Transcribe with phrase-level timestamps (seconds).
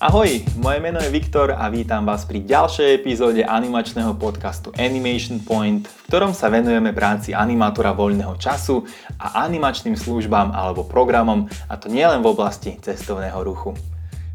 [0.00, 5.84] Ahoj, moje meno je Viktor a vítam vás pri ďalšej epizóde animačného podcastu Animation Point,
[5.84, 8.88] v ktorom sa venujeme práci animátora voľného času
[9.20, 13.76] a animačným službám alebo programom, a to nielen v oblasti cestovného ruchu.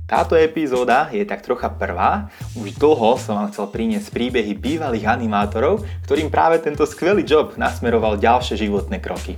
[0.05, 5.81] Táto epizóda je tak trocha prvá, už dlho som vám chcel priniesť príbehy bývalých animátorov,
[6.05, 9.33] ktorým práve tento skvelý job nasmeroval ďalšie životné kroky.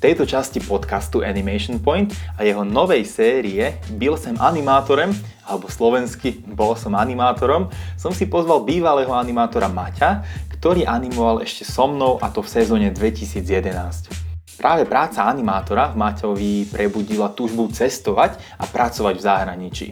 [0.00, 5.12] Tejto časti podcastu Animation Point a jeho novej série Byl som animátorem,
[5.44, 7.68] alebo slovensky Bol som animátorom,
[8.00, 10.24] som si pozval bývalého animátora Maťa,
[10.56, 14.56] ktorý animoval ešte so mnou a to v sezóne 2011.
[14.56, 19.86] Práve práca animátora v Maťovi prebudila túžbu cestovať a pracovať v zahraničí.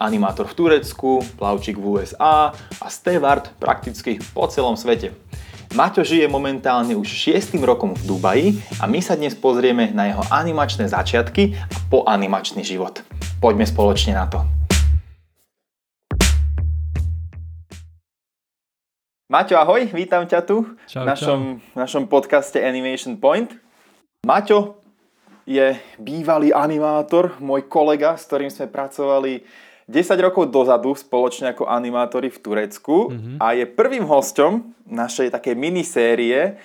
[0.00, 5.12] Animátor v Turecku, plavčík v USA a steward prakticky po celom svete.
[5.70, 7.54] Maťo žije momentálne už 6.
[7.62, 8.48] rokom v Dubaji
[8.82, 13.06] a my sa dnes pozrieme na jeho animačné začiatky a po animačný život.
[13.38, 14.42] Poďme spoločne na to.
[19.30, 21.78] Maťo, ahoj, vítam ťa tu čau, v našom, čau.
[21.78, 23.54] našom podcaste Animation Point.
[24.26, 24.74] Maťo
[25.46, 29.46] je bývalý animátor, môj kolega, s ktorým sme pracovali
[29.90, 33.36] 10 rokov dozadu spoločne ako animátori v Turecku mm-hmm.
[33.42, 36.62] a je prvým hostom našej takej minisérie.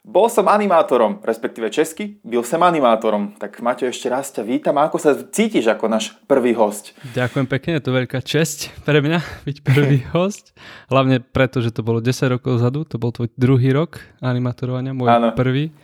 [0.00, 3.36] Bol som animátorom, respektíve česky, byl som animátorom.
[3.36, 4.80] Tak Maťo, ešte raz ťa vítam.
[4.80, 6.96] A ako sa cítiš ako náš prvý host?
[7.12, 10.56] Ďakujem pekne, je to veľká česť pre mňa byť prvý host.
[10.88, 15.10] Hlavne preto, že to bolo 10 rokov dozadu, to bol tvoj druhý rok animátorovania, môj
[15.10, 15.28] Áno.
[15.36, 15.74] prvý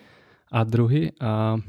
[0.48, 1.12] a druhý.
[1.20, 1.61] A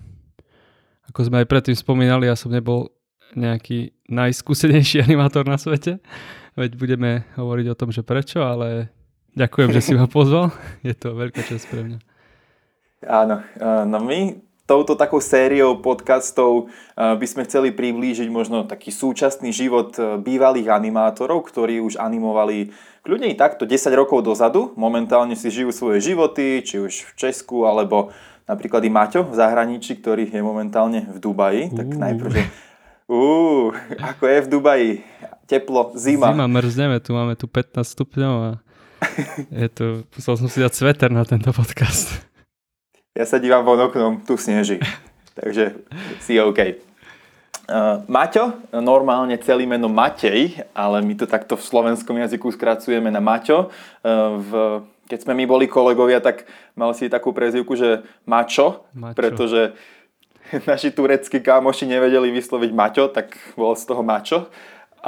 [1.11, 2.95] ako sme aj predtým spomínali, ja som nebol
[3.35, 5.99] nejaký najskúsenejší animátor na svete,
[6.55, 8.91] veď budeme hovoriť o tom, že prečo, ale
[9.35, 10.51] ďakujem, že si ma pozval.
[10.87, 11.99] Je to veľká čest pre mňa.
[13.05, 13.45] Áno,
[13.85, 20.19] no my touto takou sériou podcastov by sme chceli priblížiť možno taký súčasný život e,
[20.19, 22.73] bývalých animátorov, ktorí už animovali
[23.05, 24.75] kľudne i takto 10 rokov dozadu.
[24.75, 28.11] Momentálne si žijú svoje životy, či už v Česku alebo
[28.43, 31.71] napríklad i Maťo v zahraničí, ktorý je momentálne v Dubaji.
[31.71, 31.77] Uh.
[31.79, 32.43] Tak najprv, že
[33.07, 34.91] uh, ako je v Dubaji?
[35.47, 36.35] Teplo, zima.
[36.35, 38.51] Zima, mrzneme, tu máme tu 15 stupňov a
[39.63, 39.85] je to,
[40.15, 42.27] musel som si dať sveter na tento podcast.
[43.15, 44.77] Ja sa dívam von oknom, tu sneží,
[45.39, 45.79] takže
[46.19, 46.83] si OK.
[47.67, 53.19] Uh, Maťo, normálne celý meno Matej, ale my to takto v slovenskom jazyku skracujeme na
[53.19, 53.67] Maťo.
[54.03, 54.51] Uh, v
[55.07, 56.43] keď sme my boli kolegovia, tak
[56.75, 59.15] mal si takú prezivku, že Mačo, Mačo.
[59.15, 59.71] pretože
[60.69, 64.47] naši tureckí kámoši nevedeli vysloviť Maťo, tak bol z toho Mačo.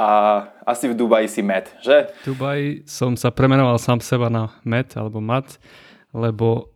[0.00, 2.08] A asi v Dubaji si Met, že?
[2.24, 5.60] V Dubaji som sa premenoval sám seba na Met alebo Mat,
[6.14, 6.72] lebo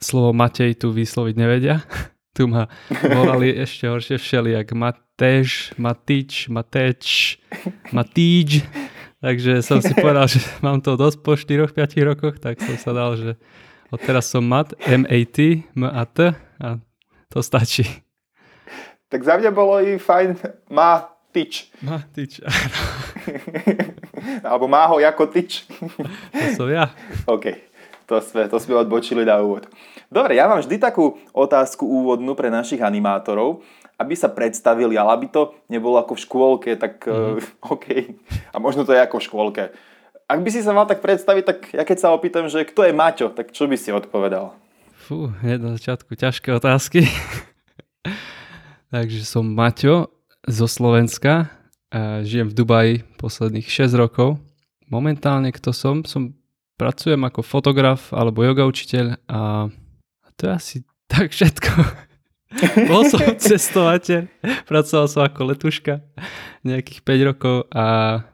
[0.00, 1.82] slovo Matej tu vysloviť nevedia.
[2.36, 7.36] tu ma volali ešte horšie všelijak Matež, Matič, Mateč,
[7.94, 8.66] Matíč.
[9.24, 13.16] Takže som si povedal, že mám to dosť po 4-5 rokoch, tak som sa dal,
[13.16, 13.30] že
[13.88, 16.18] odteraz som mat, M-A-T, M-A-T
[16.60, 16.68] a
[17.28, 17.84] to stačí.
[19.08, 20.36] Tak za mňa bolo i fajn
[20.72, 21.70] má tyč.
[21.82, 22.42] Má tyč,
[24.46, 25.66] Alebo má ho ako tyč.
[26.32, 26.90] to som ja.
[27.26, 27.54] OK,
[28.08, 29.68] to sme, to sme odbočili na úvod.
[30.08, 33.62] Dobre, ja mám vždy takú otázku úvodnú pre našich animátorov
[33.98, 37.38] aby sa predstavili, ale aby to nebolo ako v škôlke, tak mm.
[37.38, 37.86] uh, OK.
[38.50, 39.64] A možno to je ako v škôlke.
[40.24, 42.96] Ak by si sa mal tak predstaviť, tak ja keď sa opýtam, že kto je
[42.96, 44.56] Maťo, tak čo by si odpovedal?
[45.04, 47.04] Fú, hneď na začiatku ťažké otázky.
[48.94, 50.08] Takže som Maťo
[50.48, 51.52] zo Slovenska.
[52.24, 54.40] Žijem v Dubaji posledných 6 rokov.
[54.88, 56.08] Momentálne kto som?
[56.08, 56.32] Som
[56.80, 59.68] pracujem ako fotograf alebo yoga učiteľ a,
[60.24, 60.76] a to je asi
[61.12, 61.72] tak všetko.
[62.88, 64.24] Bol som cestovateľ,
[64.64, 66.00] pracoval som ako letuška
[66.64, 68.24] nejakých 5 rokov a,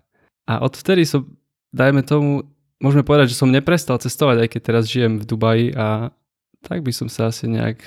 [0.47, 1.27] a odvtedy som,
[1.75, 2.47] dajme tomu,
[2.79, 6.15] môžeme povedať, že som neprestal cestovať, aj keď teraz žijem v Dubaji a
[6.65, 7.81] tak by som sa asi nejak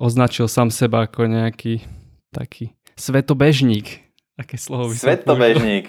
[0.00, 1.84] označil sám seba ako nejaký
[2.32, 4.02] taký svetobežník.
[4.40, 5.86] Aké slovo by Svetobežník.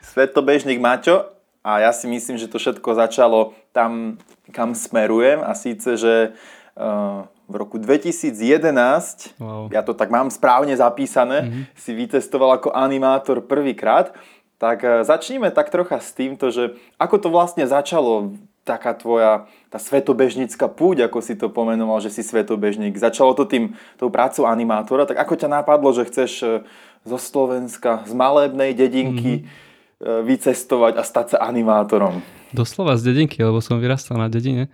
[0.00, 1.26] Svetobežník Maťo
[1.60, 4.22] a ja si myslím, že to všetko začalo tam,
[4.54, 6.32] kam smerujem a síce, že
[6.78, 9.66] uh, v roku 2011, wow.
[9.74, 11.62] ja to tak mám správne zapísané, mm-hmm.
[11.74, 14.14] si vytestoval ako animátor prvýkrát,
[14.62, 18.38] tak e, začníme tak trocha s týmto, že ako to vlastne začalo,
[18.70, 22.94] taká tvoja tá svetobežnícka púť, ako si to pomenoval, že si svetobežník.
[22.94, 26.46] Začalo to tým, tou prácou animátora, tak ako ťa napadlo, že chceš e,
[27.02, 30.22] zo Slovenska, z malebnej dedinky mm-hmm.
[30.22, 32.22] vycestovať a stať sa animátorom?
[32.54, 34.68] Doslova z dedinky, lebo som vyrastal na dedine.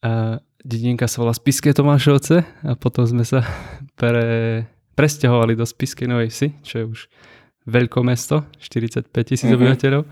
[0.00, 3.44] Uh, dedinka sa volá Spiske Tomášovce a potom sme sa
[4.00, 4.64] pre,
[4.96, 7.00] presťahovali do Spiskej Novej Vsi, čo je už
[7.68, 9.56] veľkomesto, 45 tisíc Mhm.
[9.60, 10.02] obyvateľov.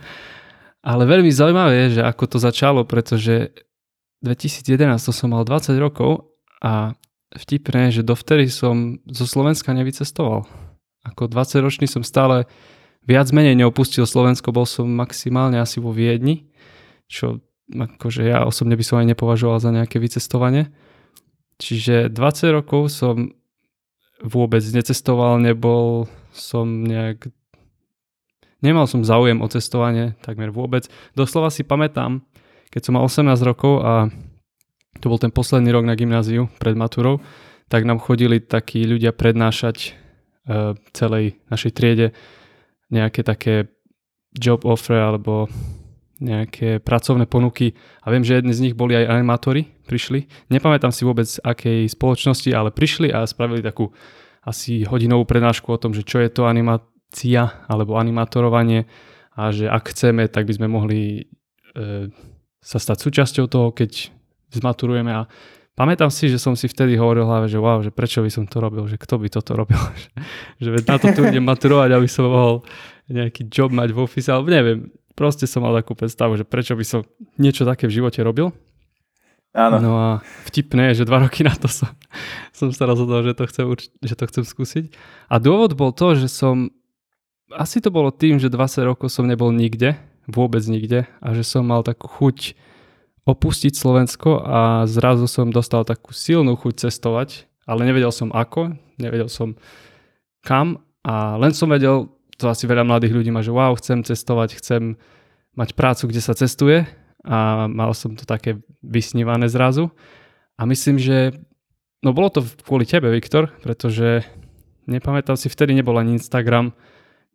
[0.83, 3.51] Ale veľmi zaujímavé je, že ako to začalo, pretože
[4.23, 6.31] 2011 to som mal 20 rokov
[6.63, 6.95] a
[7.35, 10.49] vtipné že dovtedy som zo Slovenska nevycestoval.
[11.05, 12.49] Ako 20 ročný som stále
[13.05, 16.49] viac menej neopustil Slovensko, bol som maximálne asi vo Viedni,
[17.09, 20.73] čo akože ja osobne by som aj nepovažoval za nejaké vycestovanie.
[21.59, 23.35] Čiže 20 rokov som
[24.23, 27.31] vôbec necestoval, nebol som nejak...
[28.59, 30.91] Nemal som záujem o cestovanie takmer vôbec.
[31.15, 32.27] Doslova si pamätám,
[32.75, 34.11] keď som mal 18 rokov a
[34.99, 37.23] to bol ten posledný rok na gymnáziu pred maturou,
[37.71, 39.95] tak nám chodili takí ľudia prednášať
[40.49, 42.07] uh, celej našej triede
[42.91, 43.69] nejaké také
[44.35, 45.47] job offer alebo
[46.19, 50.27] nejaké pracovné ponuky a viem, že jedni z nich boli aj animátori, prišli.
[50.51, 53.95] Nepamätám si vôbec akej spoločnosti, ale prišli a spravili takú
[54.43, 56.51] asi hodinovú prednášku o tom, že čo je to
[57.09, 58.85] animácia alebo animátorovanie
[59.37, 61.31] a že ak chceme, tak by sme mohli
[61.75, 62.11] e,
[62.61, 64.11] sa stať súčasťou toho, keď
[64.53, 65.31] zmaturujeme a
[65.79, 68.45] pamätám si, že som si vtedy hovoril v hlave, že wow, že prečo by som
[68.45, 70.11] to robil, že kto by toto robil, že,
[70.61, 72.55] že na to tu idem maturovať, aby som mohol
[73.09, 76.85] nejaký job mať v office, alebo neviem, proste som mal takú predstavu, že prečo by
[76.85, 77.01] som
[77.41, 78.53] niečo také v živote robil.
[79.57, 79.81] Áno.
[79.81, 80.09] No a
[80.45, 81.89] vtipné je, že dva roky na to som,
[82.53, 83.65] som sa rozhodol, že to, chcem,
[84.05, 84.85] že to chcem skúsiť.
[85.33, 86.69] A dôvod bol to, že som,
[87.55, 89.97] asi to bolo tým, že 20 rokov som nebol nikde,
[90.29, 92.53] vôbec nikde a že som mal takú chuť
[93.29, 99.29] opustiť Slovensko a zrazu som dostal takú silnú chuť cestovať, ale nevedel som ako, nevedel
[99.29, 99.57] som
[100.41, 102.09] kam a len som vedel,
[102.41, 104.97] to asi veľa mladých ľudí má, že wow, chcem cestovať, chcem
[105.57, 106.89] mať prácu, kde sa cestuje
[107.27, 109.93] a mal som to také vysnívané zrazu.
[110.57, 111.37] A myslím, že
[112.01, 114.25] no bolo to kvôli tebe, Viktor, pretože
[114.89, 116.73] nepamätám si, vtedy nebol ani Instagram,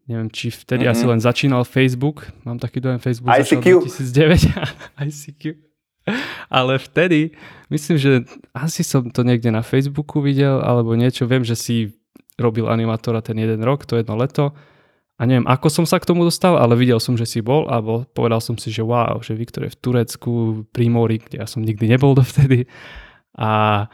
[0.07, 0.99] neviem, či vtedy mm-hmm.
[0.99, 3.87] asi len začínal Facebook, mám taký dojem, Facebook ICQ.
[3.87, 4.51] začal 2009,
[5.09, 5.43] ICQ.
[6.51, 7.31] Ale vtedy,
[7.71, 8.11] myslím, že
[8.51, 11.95] asi som to niekde na Facebooku videl, alebo niečo, viem, že si
[12.35, 14.51] robil animátora ten jeden rok, to jedno leto
[15.13, 17.77] a neviem, ako som sa k tomu dostal, ale videl som, že si bol a
[17.79, 20.31] bol, povedal som si, že wow, že Viktor je v Turecku,
[20.73, 22.65] pri mori, kde ja som nikdy nebol dovtedy
[23.37, 23.85] a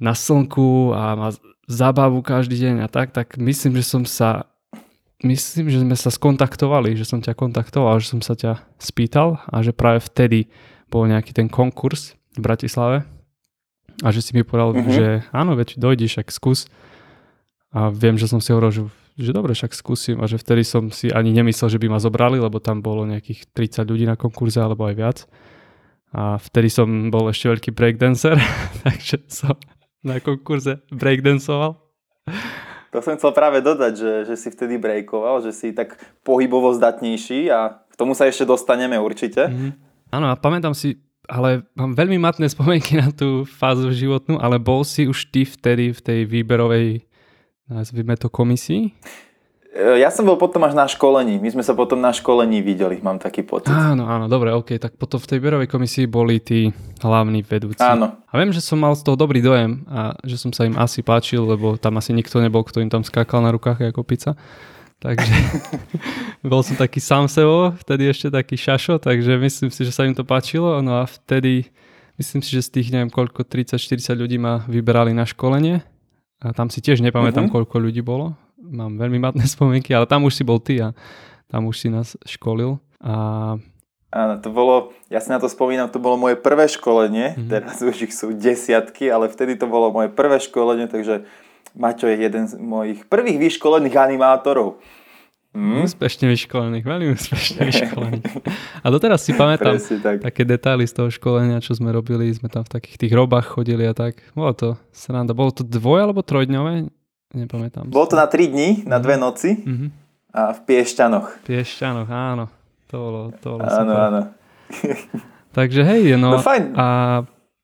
[0.00, 1.28] na slnku a má
[1.68, 4.48] zábavu každý deň a tak, tak myslím, že som sa
[5.24, 9.64] myslím, že sme sa skontaktovali, že som ťa kontaktoval, že som sa ťa spýtal a
[9.64, 10.46] že práve vtedy
[10.92, 12.98] bol nejaký ten konkurs v Bratislave
[14.02, 14.78] a že si mi povedal, Mhm.
[14.78, 14.94] mm-hmm.
[14.94, 16.68] že áno, veď dojdeš, ak skús
[17.74, 18.82] a viem, že som si hovoril, že
[19.14, 22.34] že dobre, však skúsim a že vtedy som si ani nemyslel, že by ma zobrali,
[22.34, 25.18] lebo tam bolo nejakých 30 ľudí na konkurze alebo aj viac.
[26.10, 28.34] A vtedy som bol ešte veľký breakdancer,
[28.82, 29.54] takže som
[30.02, 31.78] na konkurze breakdancoval.
[32.94, 37.50] To som chcel práve dodať, že, že si vtedy breakoval, že si tak pohybovo zdatnejší
[37.50, 39.50] a k tomu sa ešte dostaneme určite.
[39.50, 39.70] Mm-hmm.
[40.14, 44.86] Áno a pamätám si, ale mám veľmi matné spomienky na tú fázu životnú, ale bol
[44.86, 47.02] si už ty vtedy v tej výberovej
[47.66, 48.94] nazvime to komisii?
[49.74, 51.42] E, Ja som bol potom až na školení.
[51.42, 53.74] My sme sa potom na školení videli, mám taký pocit.
[53.74, 54.78] Áno, áno, dobre, ok.
[54.78, 56.70] Tak potom v tej výberovej komisii boli tí
[57.02, 57.82] hlavní vedúci.
[57.82, 58.14] Áno.
[58.30, 61.02] A viem, že som mal z toho dobrý dojem a že som sa im asi
[61.02, 64.38] páčil, lebo tam asi nikto nebol, kto im tam skákal na rukách ako pizza.
[65.02, 65.34] Takže
[66.50, 70.14] bol som taký sám sebou, vtedy ešte taký šašo, takže myslím si, že sa im
[70.14, 70.80] to páčilo.
[70.80, 71.68] No a vtedy,
[72.16, 75.82] myslím si, že z tých neviem koľko, 30-40 ľudí ma vyberali na školenie.
[76.44, 77.64] A tam si tiež nepamätám, uh-huh.
[77.64, 78.36] koľko ľudí bolo.
[78.64, 80.96] Mám veľmi matné spomienky, ale tam už si bol ty a
[81.52, 82.80] tam už si nás školil.
[83.04, 83.56] A...
[84.14, 87.50] Áno, to bolo, ja si na to spomínam, to bolo moje prvé školenie, mm-hmm.
[87.50, 91.26] teraz už ich sú desiatky, ale vtedy to bolo moje prvé školenie, takže
[91.74, 94.78] Maťo je jeden z mojich prvých vyškolených animátorov.
[95.54, 95.86] Hmm?
[95.86, 98.26] Úspešne vyškolených, veľmi úspešne vyškolených.
[98.82, 100.22] A doteraz si pamätám tak.
[100.26, 103.86] také detaily z toho školenia, čo sme robili, sme tam v takých tých robách chodili
[103.86, 104.18] a tak.
[104.34, 105.30] Bolo to sranda.
[105.30, 106.90] Bolo to dvoj alebo trojdňové?
[107.32, 107.88] Nepamätám.
[107.88, 109.88] Bolo to na tri dní, na dve noci mm-hmm.
[110.36, 111.48] a v Piešťanoch.
[111.48, 112.46] Piešťanoch, áno.
[112.92, 113.98] To bolo, to bolo áno, super.
[114.04, 114.20] áno.
[115.58, 116.74] Takže hej, no, no fajn.
[116.74, 116.86] a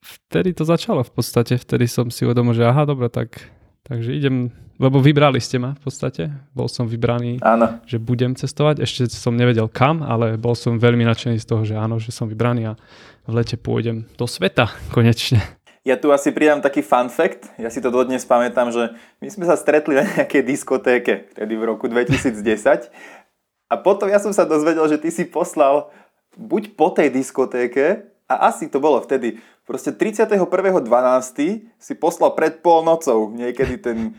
[0.01, 3.51] vtedy to začalo v podstate, vtedy som si uvedomil, že aha, dobre, tak
[3.83, 7.83] takže idem, lebo vybrali ste ma v podstate, bol som vybraný, áno.
[7.85, 11.75] že budem cestovať, ešte som nevedel kam, ale bol som veľmi nadšený z toho, že
[11.75, 12.79] áno, že som vybraný a
[13.27, 15.43] v lete pôjdem do sveta konečne.
[15.81, 18.93] Ja tu asi pridám taký fun fact, ja si to dodnes pamätám, že
[19.25, 22.37] my sme sa stretli na nejakej diskotéke, vtedy v roku 2010
[23.71, 25.89] a potom ja som sa dozvedel, že ty si poslal
[26.37, 30.85] buď po tej diskotéke a asi to bolo vtedy, proste 31.12.
[31.81, 34.19] si poslal pred polnocou niekedy ten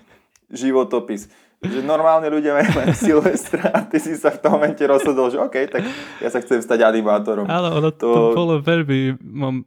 [0.50, 1.30] životopis.
[1.62, 5.38] že normálne ľudia majú len Silvestra a ty si sa v tom momente rozhodol, že
[5.38, 5.86] OK, tak
[6.18, 7.46] ja sa chcem stať animátorom.
[7.46, 8.10] Áno, ono to...
[8.10, 9.62] to bolo veľmi, mám,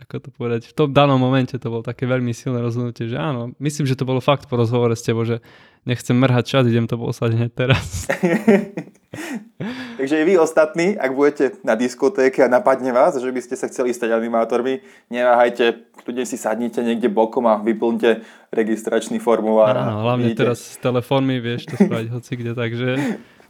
[0.00, 3.52] ako to povedať, v tom danom momente to bolo také veľmi silné rozhodnutie, že áno,
[3.60, 5.44] myslím, že to bolo fakt po rozhovore s tebou, že
[5.84, 8.08] nechcem mrhať čas, idem to poslať hneď teraz.
[10.00, 13.92] Takže vy ostatní, ak budete na diskotéke a napadne vás, že by ste sa chceli
[13.92, 14.80] stať animátormi,
[15.12, 19.76] neváhajte, kľudne si sadnite niekde bokom a vyplňte registračný formulár.
[19.76, 20.48] Áno, hlavne vidíte.
[20.48, 22.88] teraz s telefónmi vieš to spraviť hoci kde, takže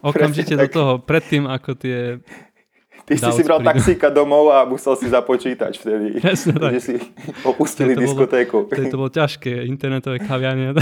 [0.03, 2.19] okamžite do toho, predtým ako tie
[3.11, 6.79] Ty si si bral taxíka domov a musel si započítať vtedy, Presne tak.
[6.79, 6.95] že si
[7.43, 8.71] opustili to diskotéku.
[8.71, 10.71] Bolo, to bolo ťažké, internetové kaviarne.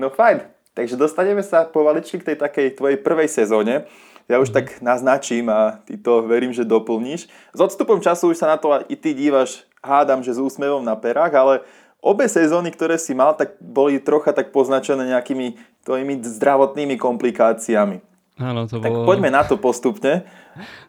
[0.00, 3.84] no fajn, takže dostaneme sa povaličky k tej takej tvojej prvej sezóne.
[4.32, 4.56] Ja už mm.
[4.56, 7.28] tak naznačím a ty to verím, že doplníš.
[7.28, 10.96] S odstupom času už sa na to i ty dívaš, hádam, že s úsmevom na
[10.96, 11.54] perách, ale
[12.00, 18.08] obe sezóny, ktoré si mal, tak boli trocha tak poznačené nejakými tvojimi zdravotnými komplikáciami.
[18.40, 19.04] Áno, to tak bolo...
[19.04, 20.24] poďme na to postupne.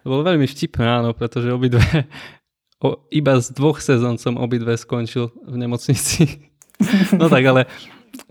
[0.02, 1.84] To bolo veľmi vtipné, áno, pretože obidve,
[2.80, 6.48] o, iba z dvoch sezón som obidve skončil v nemocnici.
[7.20, 7.62] no tak, ale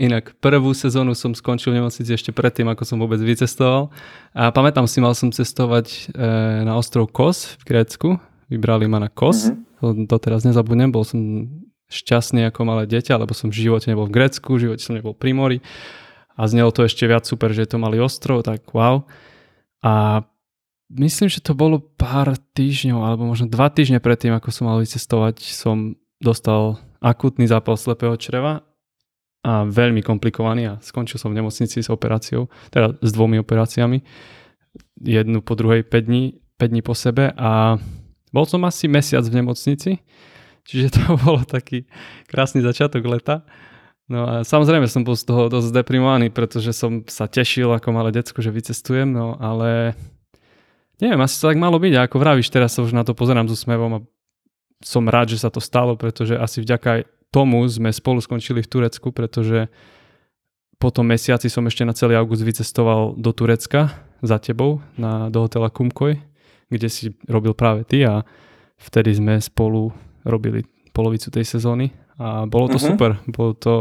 [0.01, 3.93] inak prvú sezónu som skončil v nemocnici ešte predtým, ako som vôbec vycestoval.
[4.33, 5.87] A pamätám si, mal som cestovať
[6.17, 6.25] e,
[6.65, 8.09] na ostrov Kos v Grécku.
[8.49, 9.53] Vybrali ma na Kos.
[9.53, 10.09] Mm-hmm.
[10.09, 11.47] To teraz nezabudnem, bol som
[11.91, 15.13] šťastný ako malé dieťa, lebo som v živote nebol v Grécku, v živote som nebol
[15.13, 15.59] pri mori
[16.41, 19.05] a znelo to ešte viac super, že to mali ostrov, tak wow.
[19.85, 20.25] A
[20.89, 25.37] myslím, že to bolo pár týždňov, alebo možno dva týždne predtým, ako som mal vycestovať,
[25.45, 28.65] som dostal akutný zápal slepého čreva
[29.45, 34.01] a veľmi komplikovaný a skončil som v nemocnici s operáciou, teda s dvomi operáciami,
[35.01, 37.77] jednu po druhej 5 dní, 5 dní po sebe a
[38.33, 40.01] bol som asi mesiac v nemocnici,
[40.65, 41.85] čiže to bolo taký
[42.29, 43.45] krásny začiatok leta
[44.11, 48.11] No a samozrejme som bol z toho dosť deprimovaný, pretože som sa tešil ako malé
[48.11, 49.95] decko, že vycestujem, no ale
[50.99, 51.95] neviem, asi to tak malo byť.
[51.95, 54.05] A ako vravíš, teraz sa už na to pozerám so smevom a
[54.83, 59.15] som rád, že sa to stalo, pretože asi vďaka tomu sme spolu skončili v Turecku,
[59.15, 59.71] pretože
[60.83, 63.95] po tom mesiaci som ešte na celý august vycestoval do Turecka
[64.27, 66.19] za tebou na, do hotela Kumkoj,
[66.67, 68.27] kde si robil práve ty a
[68.81, 69.95] vtedy sme spolu
[70.27, 72.93] robili polovicu tej sezóny a bolo to uh-huh.
[72.93, 73.17] super.
[73.25, 73.75] Bolo to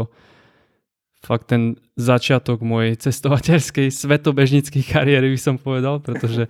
[1.20, 6.48] fakt ten začiatok mojej cestovateľskej svetobežnickej kariéry by som povedal, pretože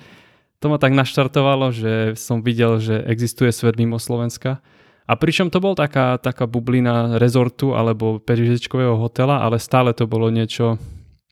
[0.63, 4.63] to ma tak naštartovalo, že som videl, že existuje svet mimo Slovenska.
[5.11, 10.31] A pričom to bol taká, taká bublina rezortu alebo perižečkového hotela, ale stále to bolo
[10.31, 10.79] niečo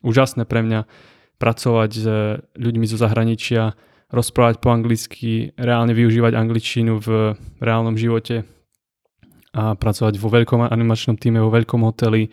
[0.02, 0.90] úžasné pre mňa
[1.38, 2.06] pracovať s
[2.58, 3.78] ľuďmi zo zahraničia,
[4.10, 8.57] rozprávať po anglicky, reálne využívať angličtinu v reálnom živote
[9.56, 12.28] a pracovať vo veľkom animačnom týme, vo veľkom hoteli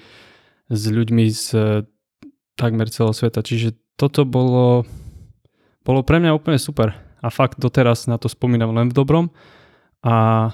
[0.67, 1.59] s ľuďmi z e,
[2.59, 3.45] takmer celého sveta.
[3.45, 4.83] Čiže toto bolo,
[5.85, 6.91] bolo pre mňa úplne super.
[7.23, 9.25] A fakt doteraz na to spomínam len v dobrom.
[10.03, 10.51] A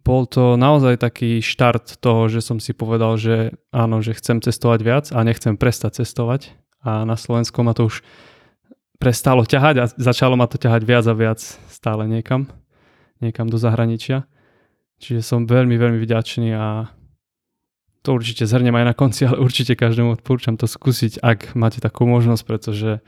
[0.00, 4.80] bol to naozaj taký štart toho, že som si povedal, že áno, že chcem cestovať
[4.80, 6.56] viac a nechcem prestať cestovať.
[6.80, 8.00] A na Slovensku ma to už
[8.96, 12.48] prestalo ťahať a začalo ma to ťahať viac a viac stále niekam,
[13.20, 14.24] niekam do zahraničia.
[15.00, 16.92] Čiže som veľmi, veľmi vďačný a
[18.04, 22.04] to určite zhrnem aj na konci, ale určite každému odporúčam to skúsiť, ak máte takú
[22.04, 23.00] možnosť, pretože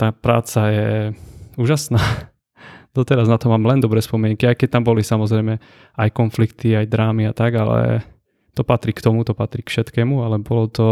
[0.00, 0.88] tá práca je
[1.60, 2.00] úžasná.
[2.96, 5.60] Doteraz na to mám len dobré spomienky, aj keď tam boli samozrejme
[6.00, 8.00] aj konflikty, aj drámy a tak, ale
[8.56, 10.88] to patrí k tomu, to patrí k všetkému, ale bolo to,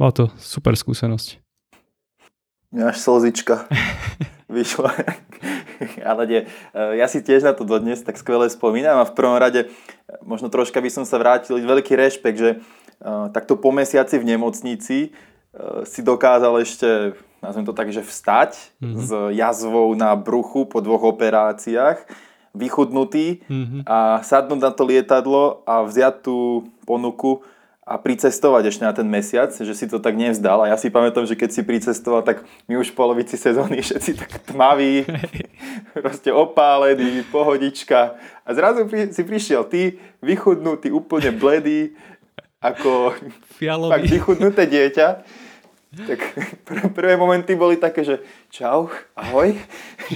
[0.00, 1.36] bola to super skúsenosť.
[2.74, 3.68] Až slzička
[4.56, 4.90] vyšla.
[6.10, 9.38] Ale nie, e, ja si tiež na to dodnes tak skvele spomínam a v prvom
[9.38, 9.68] rade e,
[10.24, 12.58] možno troška by som sa vrátil, veľký rešpekt, že e,
[13.32, 14.98] takto po mesiaci v nemocnici
[15.86, 18.98] si dokázal ešte, nazvem to tak, že vstať mm-hmm.
[18.98, 22.02] s jazvou na bruchu po dvoch operáciách,
[22.58, 23.86] vychudnutý mm-hmm.
[23.86, 27.46] a sadnúť na to lietadlo a vziať tú ponuku
[27.84, 30.64] a pricestovať ešte na ten mesiac, že si to tak nevzdal.
[30.64, 34.16] A ja si pamätám, že keď si pricestoval, tak my už v polovici sezóny všetci
[34.16, 35.04] tak tmaví,
[35.94, 38.16] proste opálený, pohodička.
[38.44, 41.92] A zrazu pri, si prišiel ty, vychudnutý, úplne bledý,
[42.64, 43.12] ako
[43.60, 43.92] Fialový.
[43.92, 45.08] fakt vychudnuté dieťa
[45.94, 46.20] tak
[46.66, 48.20] pr- prvé momenty boli také, že
[48.50, 49.54] čau, ahoj.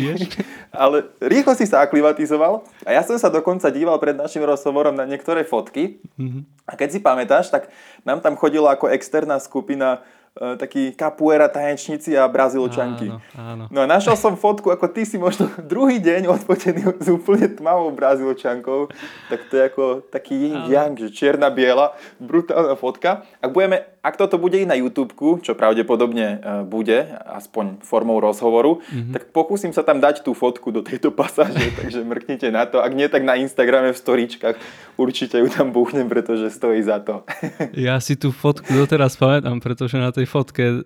[0.83, 5.09] Ale rýchlo si sa aklimatizoval a ja som sa dokonca díval pred našim rozhovorom na
[5.09, 6.43] niektoré fotky mm-hmm.
[6.69, 7.73] a keď si pamätáš, tak
[8.05, 10.05] nám tam chodila ako externá skupina
[10.39, 13.11] takí kapuera tanečníci a brazílčanky.
[13.11, 13.65] Áno, áno.
[13.75, 17.91] No a našiel som fotku, ako ty si možno druhý deň odfotený s úplne tmavou
[17.91, 18.87] brazílčankou.
[19.29, 23.27] Tak to je ako taký yin yang, že čierna-biela, brutálna fotka.
[23.43, 25.11] Ak, budeme, ak toto bude i na YouTube,
[25.43, 29.13] čo pravdepodobne e, bude, aspoň formou rozhovoru, mm-hmm.
[29.15, 32.79] tak pokúsim sa tam dať tú fotku do tejto pasáže, takže mrknite na to.
[32.79, 34.57] Ak nie, tak na Instagrame v storičkách
[34.95, 37.27] určite ju tam buchnem, pretože stojí za to.
[37.75, 40.85] Ja si tú fotku doteraz pamätám, pretože na tej fotke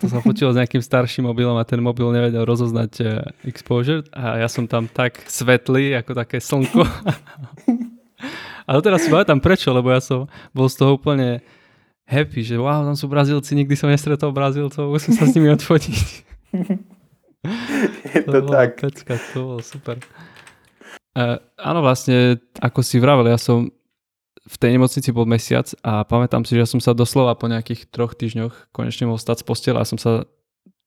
[0.00, 4.40] to sa fotilo s nejakým starším mobilom a ten mobil nevedel rozoznať uh, exposure a
[4.40, 6.80] ja som tam tak svetlý, ako také slnko.
[8.68, 10.24] a doteraz si pamätám prečo, lebo ja som
[10.56, 11.44] bol z toho úplne
[12.08, 15.98] happy, že wow, tam sú Brazílci, nikdy som nestretol Brazílcov, musím sa s nimi odfotiť.
[18.14, 18.76] Je to, to tak.
[18.80, 19.96] Pecka, to bolo super.
[21.16, 23.68] Uh, áno, vlastne, ako si vravel, ja som
[24.50, 28.18] v tej nemocnici bol mesiac a pamätám si, že som sa doslova po nejakých troch
[28.18, 30.26] týždňoch konečne mohol stať z postela a som sa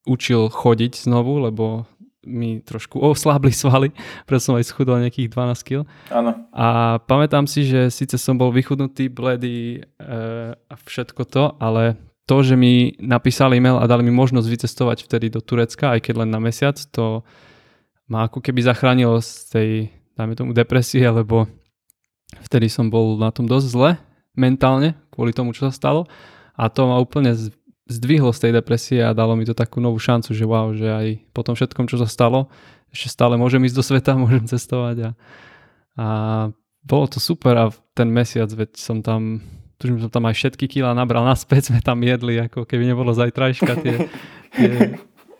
[0.03, 1.87] učil chodiť znovu, lebo
[2.27, 3.95] mi trošku oslábli svaly,
[4.27, 5.79] preto som aj schudol nejakých 12 kg.
[6.11, 6.31] Áno.
[6.51, 10.11] A pamätám si, že síce som bol vychudnutý, bledý e,
[10.55, 15.27] a všetko to, ale to, že mi napísali e-mail a dali mi možnosť vycestovať vtedy
[15.31, 17.23] do Turecka, aj keď len na mesiac, to
[18.07, 19.69] ma ako keby zachránilo z tej,
[20.15, 21.47] dáme tomu, depresie, lebo
[22.41, 23.91] Vtedy som bol na tom dosť zle
[24.33, 26.09] mentálne kvôli tomu, čo sa stalo.
[26.57, 27.33] A to ma úplne
[27.89, 31.07] zdvihlo z tej depresie a dalo mi to takú novú šancu, že wow, že aj
[31.35, 32.49] po tom všetkom, čo sa stalo,
[32.93, 35.09] ešte stále môžem ísť do sveta, môžem cestovať a,
[35.99, 36.07] a
[36.83, 39.43] bolo to super a ten mesiac, veď som tam,
[39.79, 43.73] tužím, som tam aj všetky kila nabral naspäť, sme tam jedli, ako keby nebolo zajtrajška
[43.83, 43.95] tie,
[44.55, 44.71] tie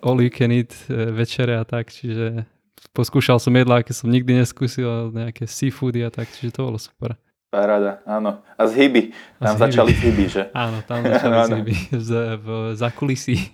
[0.04, 2.44] all you can eat e, večere a tak, čiže
[2.92, 7.16] poskúšal som jedla, aké som nikdy neskúsil, nejaké seafoody a tak, čiže to bolo super.
[7.54, 8.42] Paráda, áno.
[8.58, 9.14] A z hyby.
[9.38, 10.44] Tam začali z hyby, že?
[10.58, 12.10] Áno, tam začali z hyby, z,
[12.42, 13.54] v, za kulisy.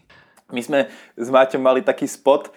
[0.55, 0.79] My sme
[1.19, 2.49] s Máťom mali taký spot,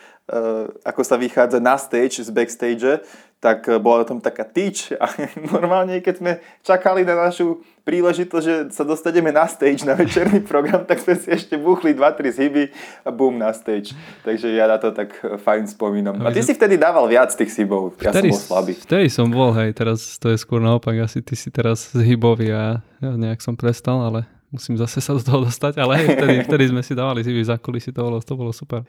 [0.86, 3.02] ako sa vychádza na stage z backstage,
[3.42, 5.10] tak uh, bola tam taká tyč a
[5.52, 10.86] normálne, keď sme čakali na našu príležitosť, že sa dostaneme na stage, na večerný program,
[10.86, 12.70] tak sme si ešte buchli 2-3 zhyby
[13.02, 13.98] a boom na stage.
[14.22, 16.22] Takže ja na to tak eh, fajn spomínam.
[16.22, 18.72] A ty si vtedy dával viac tých hybov, ja vtedy, som bol slabý.
[18.78, 22.78] Vtedy som bol, hej, teraz to je skôr naopak, asi ty si teraz zhybový a
[23.02, 24.22] ja nejak som prestal, ale
[24.54, 27.58] musím zase sa do toho dostať, ale hej, vtedy, vtedy sme si dávali zhyby za
[27.58, 28.86] kulisy, to bolo, to bolo super.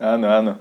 [0.00, 0.52] Áno, áno.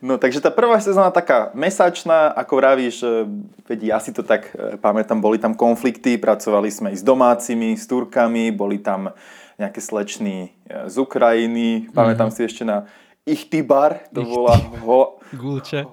[0.00, 3.28] No takže tá prvá sezóna taká mesačná, ako vravíš, e,
[3.68, 7.76] veď ja si to tak e, pamätám, boli tam konflikty, pracovali sme i s domácimi,
[7.76, 9.12] s Turkami, boli tam
[9.60, 12.34] nejaké slečny e, z Ukrajiny, pamätám mm.
[12.40, 12.88] si ešte na
[13.28, 14.32] Ichtibar, to Ichtibar.
[14.32, 15.00] bola ho,
[15.44, 15.84] Gulče.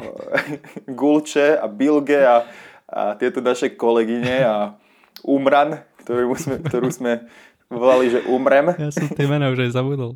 [0.99, 2.47] Gulče a Bilge a,
[2.87, 4.79] a tieto naše kolegyne a
[5.27, 7.27] Umran, ktorú sme, ktorú sme
[7.67, 8.71] volali, že umrem.
[8.79, 10.15] Ja som tie mená už aj zabudol.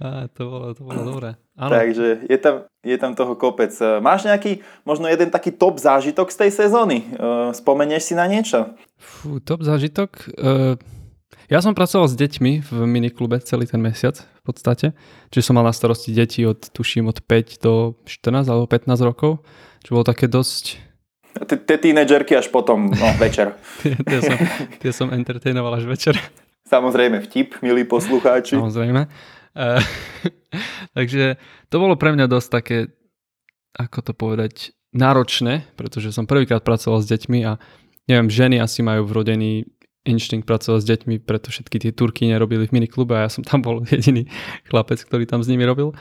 [0.00, 1.36] Á, to bolo, to bolo dobré.
[1.60, 1.76] Áno.
[1.76, 3.68] Takže je tam, je tam toho kopec.
[4.00, 7.04] Máš nejaký, možno jeden taký top zážitok z tej sezóny?
[7.52, 8.72] Spomenieš si na niečo?
[8.96, 10.08] Fú, top zážitok?
[10.40, 10.80] Uh,
[11.52, 14.96] ja som pracoval s deťmi v miniklube celý ten mesiac v podstate.
[15.28, 19.44] Čiže som mal na starosti deti od, tuším, od 5 do 14 alebo 15 rokov.
[19.84, 20.80] Čo bolo také dosť...
[21.44, 23.54] Tie tínedžerky až potom, no, večer.
[23.82, 24.36] tie, som,
[24.80, 26.16] tie som entertainoval až večer.
[26.70, 28.54] Samozrejme vtip, milí poslucháči.
[28.54, 29.10] Samozrejme.
[29.56, 29.82] Uh,
[30.96, 31.36] takže
[31.68, 32.78] to bolo pre mňa dosť také,
[33.74, 34.54] ako to povedať,
[34.90, 37.62] náročné, pretože som prvýkrát pracoval s deťmi a
[38.10, 39.70] neviem, ženy asi majú vrodený
[40.02, 43.62] inštinkt pracovať s deťmi, preto všetky tie turky nerobili v miniklube a ja som tam
[43.62, 44.26] bol jediný
[44.66, 45.94] chlapec, ktorý tam s nimi robil.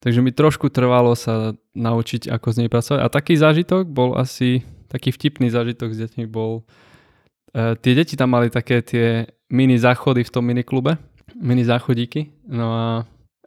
[0.00, 3.04] Takže mi trošku trvalo sa naučiť, ako s nimi pracovať.
[3.04, 8.32] A taký zážitok bol asi, taký vtipný zážitok s deťmi bol, uh, tie deti tam
[8.32, 10.96] mali také tie mini záchody v tom miniklube,
[11.36, 12.32] mini záchodíky.
[12.48, 12.86] No a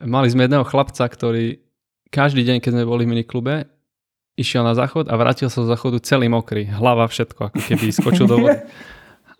[0.03, 1.59] mali sme jedného chlapca, ktorý
[2.13, 3.65] každý deň, keď sme boli v miniklube,
[4.37, 6.69] išiel na záchod a vrátil sa z záchodu celý mokrý.
[6.69, 8.61] Hlava, všetko, ako keby skočil do vody.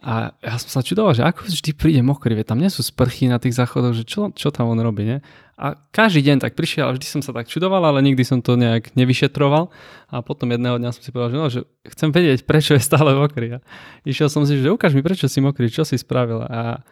[0.04, 3.32] A ja som sa čudoval, že ako vždy príde mokrý, veď tam nie sú sprchy
[3.32, 5.24] na tých záchodoch, že čo, čo tam on robí, nie?
[5.56, 8.60] A každý deň tak prišiel a vždy som sa tak čudoval, ale nikdy som to
[8.60, 9.72] nejak nevyšetroval.
[10.12, 13.16] A potom jedného dňa som si povedal, že, no, že chcem vedieť, prečo je stále
[13.16, 13.56] mokrý.
[13.56, 13.58] A
[14.04, 16.44] išiel som si, že ukáž mi, prečo si mokrý, čo si spravil.
[16.52, 16.84] A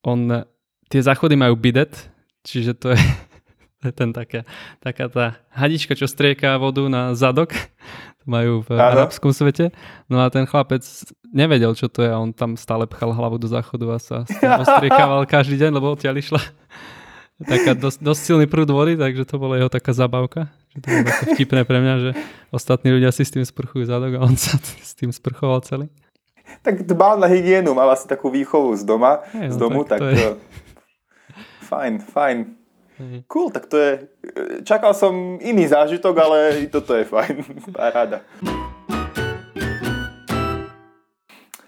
[0.00, 0.48] on
[0.88, 1.92] tie záchody majú bidet,
[2.44, 3.00] čiže to je,
[3.80, 4.44] to je ten taká,
[4.80, 7.52] taká tá hadička, čo strieka vodu na zadok.
[8.24, 9.04] To majú v Aha.
[9.04, 9.68] arabskom svete.
[10.08, 10.80] No a ten chlapec
[11.28, 14.24] nevedel, čo to je a on tam stále pchal hlavu do záchodu a sa
[14.64, 16.40] ostriekával každý deň, lebo odtiaľ išla
[17.44, 20.48] taká dosť, dosť silný prúd vody, takže to bola jeho taká zabavka.
[20.72, 22.10] Že to bolo také vtipné pre mňa, že
[22.48, 25.92] ostatní ľudia si s tým sprchujú zadok a on sa s tým sprchoval celý.
[26.64, 30.00] Tak dbal na hygienu, mal asi takú výchovu z doma, z no domu, tak, tak
[30.00, 30.28] to je
[31.64, 32.38] Fajn, fajn.
[33.26, 34.06] Cool, tak to je...
[34.62, 37.36] Čakal som iný zážitok, ale i toto je fajn.
[37.74, 38.22] Paráda.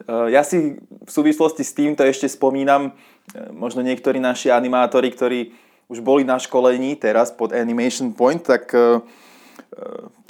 [0.06, 2.94] Eh, ja si v súvislosti s týmto ešte spomínam,
[3.34, 5.50] eh, možno niektorí naši animátori, ktorí
[5.90, 9.02] už boli na školení teraz pod Animation Point, tak eh,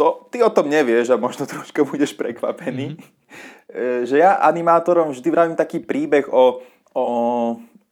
[0.01, 4.09] to, ty o tom nevieš a možno trošku budeš prekvapený, mm-hmm.
[4.09, 6.65] že ja animátorom vždy vravím taký príbeh o,
[6.97, 7.05] o,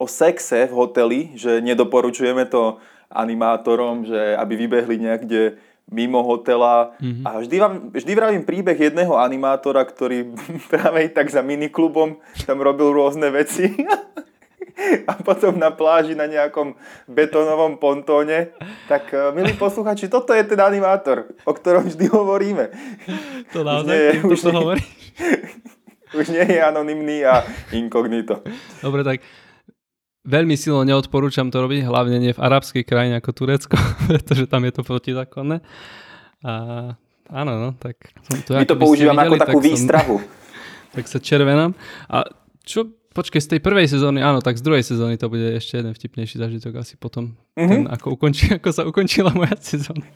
[0.05, 2.77] o sexe v hoteli, že nedoporučujeme to
[3.09, 5.57] animátorom, že aby vybehli niekde
[5.89, 7.25] mimo hotela mm-hmm.
[7.25, 10.33] a vždy, vám, vždy vravím príbeh jedného animátora, ktorý
[10.73, 13.73] práve tak za miniklubom tam robil rôzne veci
[15.11, 16.75] a potom na pláži na nejakom
[17.07, 18.57] betónovom pontóne.
[18.89, 22.73] Tak eh, milí posluchači, toto je ten animátor, o ktorom vždy hovoríme.
[23.53, 24.85] To naozaj, už nie, už to hovorí?
[26.19, 28.41] už nie je anonymný a inkognito.
[28.81, 29.21] Dobre, tak
[30.25, 33.77] Veľmi silno neodporúčam to robiť, hlavne nie v arabskej krajine ako Turecko,
[34.09, 35.61] pretože tam je to protizákonné.
[36.41, 36.53] A
[37.29, 38.01] áno, no, tak
[38.49, 38.57] to...
[38.57, 40.17] My to používame videli, ako takú tak výstrahu.
[40.25, 41.77] Som, tak sa červenám.
[42.09, 42.25] A
[42.65, 45.93] čo, počkej, z tej prvej sezóny, áno, tak z druhej sezóny to bude ešte jeden
[45.93, 47.69] vtipnejší zážitok asi potom, mm-hmm.
[47.69, 50.09] ten, ako, ukončí, ako sa ukončila moja sezóna.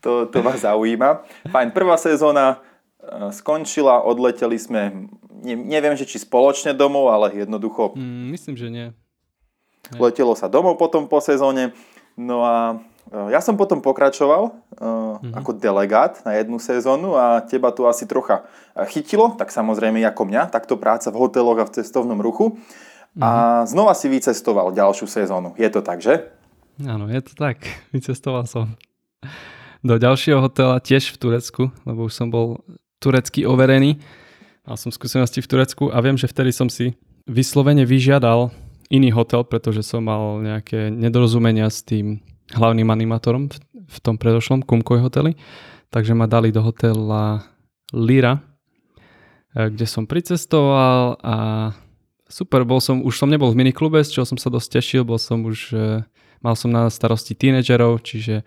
[0.00, 1.28] To, to vás zaujíma.
[1.52, 2.64] Fajn, prvá sezóna
[3.04, 5.12] e, skončila, odleteli sme,
[5.44, 7.92] ne, neviem, že či spoločne domov, ale jednoducho...
[8.00, 8.88] Mm, myslím, že nie.
[9.96, 11.74] Letelo sa domov potom po sezóne.
[12.14, 12.78] No a
[13.10, 15.32] e, ja som potom pokračoval mm-hmm.
[15.34, 20.28] ako delegát na jednu sezónu a teba tu asi trocha e, chytilo, tak samozrejme ako
[20.28, 22.54] mňa, takto práca v hoteloch a v cestovnom ruchu.
[22.54, 23.22] Mm-hmm.
[23.24, 23.66] A mhm.
[23.66, 25.58] znova si vycestoval ďalšiu sezónu.
[25.58, 26.30] Je to tak, že?
[26.86, 27.66] Áno, je to tak.
[27.96, 28.78] Vycestoval som
[29.80, 32.60] do ďalšieho hotela, tiež v Turecku, lebo už som bol
[33.00, 33.96] turecky overený.
[34.68, 38.52] Mal som skúsenosti v Turecku a viem, že vtedy som si vyslovene vyžiadal
[38.90, 42.18] iný hotel, pretože som mal nejaké nedorozumenia s tým
[42.50, 45.38] hlavným animátorom v, v tom predošlom Kumkoj hoteli.
[45.94, 47.46] Takže ma dali do hotela
[47.94, 48.42] Lira,
[49.54, 51.36] eh, kde som pricestoval a
[52.26, 55.18] super, bol som, už som nebol v miniklube, z čoho som sa dosť tešil, bol
[55.18, 56.02] som už, eh,
[56.42, 58.42] mal som na starosti tínedžerov, čiže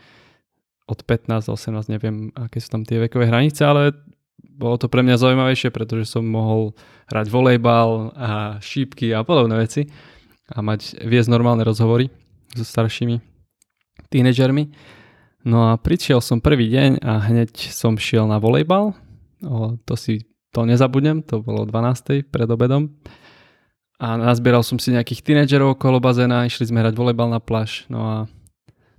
[0.83, 3.95] od 15 do 18, neviem, aké sú tam tie vekové hranice, ale
[4.43, 6.75] bolo to pre mňa zaujímavejšie, pretože som mohol
[7.07, 9.87] hrať volejbal a šípky a podobné veci
[10.53, 12.13] a mať, viesť normálne rozhovory
[12.53, 13.17] so staršími
[14.13, 14.69] tínedžermi.
[15.43, 18.95] No a prišiel som prvý deň a hneď som šiel na volejbal.
[19.43, 22.29] O, to si to nezabudnem, to bolo 12.
[22.29, 22.93] pred obedom.
[23.97, 27.89] A nazbieral som si nejakých tínedžerov okolo bazéna, išli sme hrať volejbal na pláž.
[27.89, 28.15] No a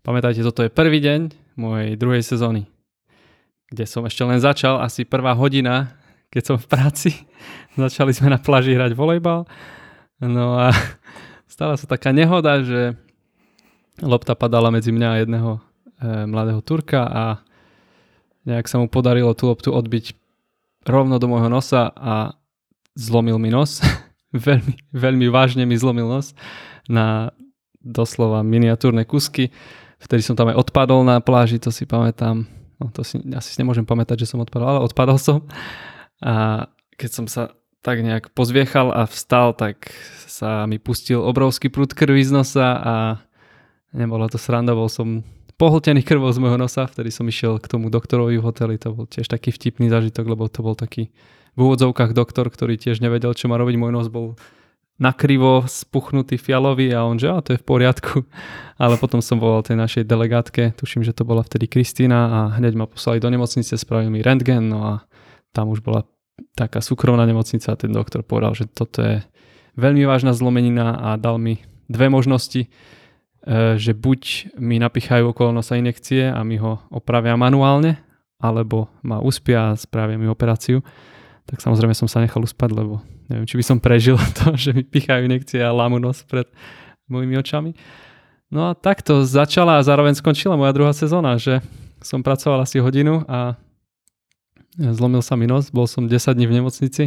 [0.02, 2.66] pamätajte, toto je prvý deň mojej druhej sezóny,
[3.70, 5.94] kde som ešte len začal, asi prvá hodina,
[6.28, 7.10] keď som v práci.
[7.78, 9.46] Začali sme na pláži hrať volejbal.
[10.22, 10.74] No a
[11.48, 12.98] stala sa taká nehoda, že
[14.02, 15.60] lopta padala medzi mňa a jedného e,
[16.26, 17.24] mladého Turka a
[18.44, 20.14] nejak sa mu podarilo tú loptu odbiť
[20.84, 22.36] rovno do môjho nosa a
[22.98, 23.80] zlomil mi nos.
[24.34, 26.36] veľmi, veľmi vážne mi zlomil nos
[26.90, 27.32] na
[27.80, 29.52] doslova miniatúrne kusky.
[30.00, 32.44] Vtedy som tam aj odpadol na pláži, to si pamätám.
[32.76, 35.46] No to si asi si nemôžem pamätať, že som odpadol, ale odpadol som.
[36.20, 36.66] A
[37.00, 39.92] keď som sa tak nejak pozviechal a vstal, tak
[40.24, 42.94] sa mi pustil obrovský prúd krvi z nosa a
[43.92, 45.20] nebolo to sranda, bol som
[45.60, 49.04] pohltený krvou z môjho nosa, vtedy som išiel k tomu doktorovi v hoteli, to bol
[49.04, 51.12] tiež taký vtipný zážitok, lebo to bol taký
[51.54, 54.34] v úvodzovkách doktor, ktorý tiež nevedel, čo má robiť, môj nos bol
[54.94, 58.26] nakrivo spuchnutý fialový a on, že a to je v poriadku.
[58.82, 62.74] Ale potom som volal tej našej delegátke, tuším, že to bola vtedy Kristýna a hneď
[62.74, 64.94] ma poslali do nemocnice, spravili mi rentgen, no a
[65.54, 66.02] tam už bola
[66.54, 69.22] taká súkromná nemocnica a ten doktor povedal, že toto je
[69.78, 72.68] veľmi vážna zlomenina a dal mi dve možnosti, e,
[73.78, 77.98] že buď mi napichajú okolo nosa inekcie a mi ho opravia manuálne,
[78.38, 80.82] alebo ma uspia a spravia mi operáciu.
[81.44, 84.82] Tak samozrejme som sa nechal uspať, lebo neviem, či by som prežil to, že mi
[84.82, 86.48] pichajú inekcie a lámu nos pred
[87.10, 87.76] mojimi očami.
[88.54, 91.58] No a takto začala a zároveň skončila moja druhá sezóna, že
[92.04, 93.56] som pracoval asi hodinu a
[94.74, 97.04] Zlomil sa mi nos, bol som 10 dní v nemocnici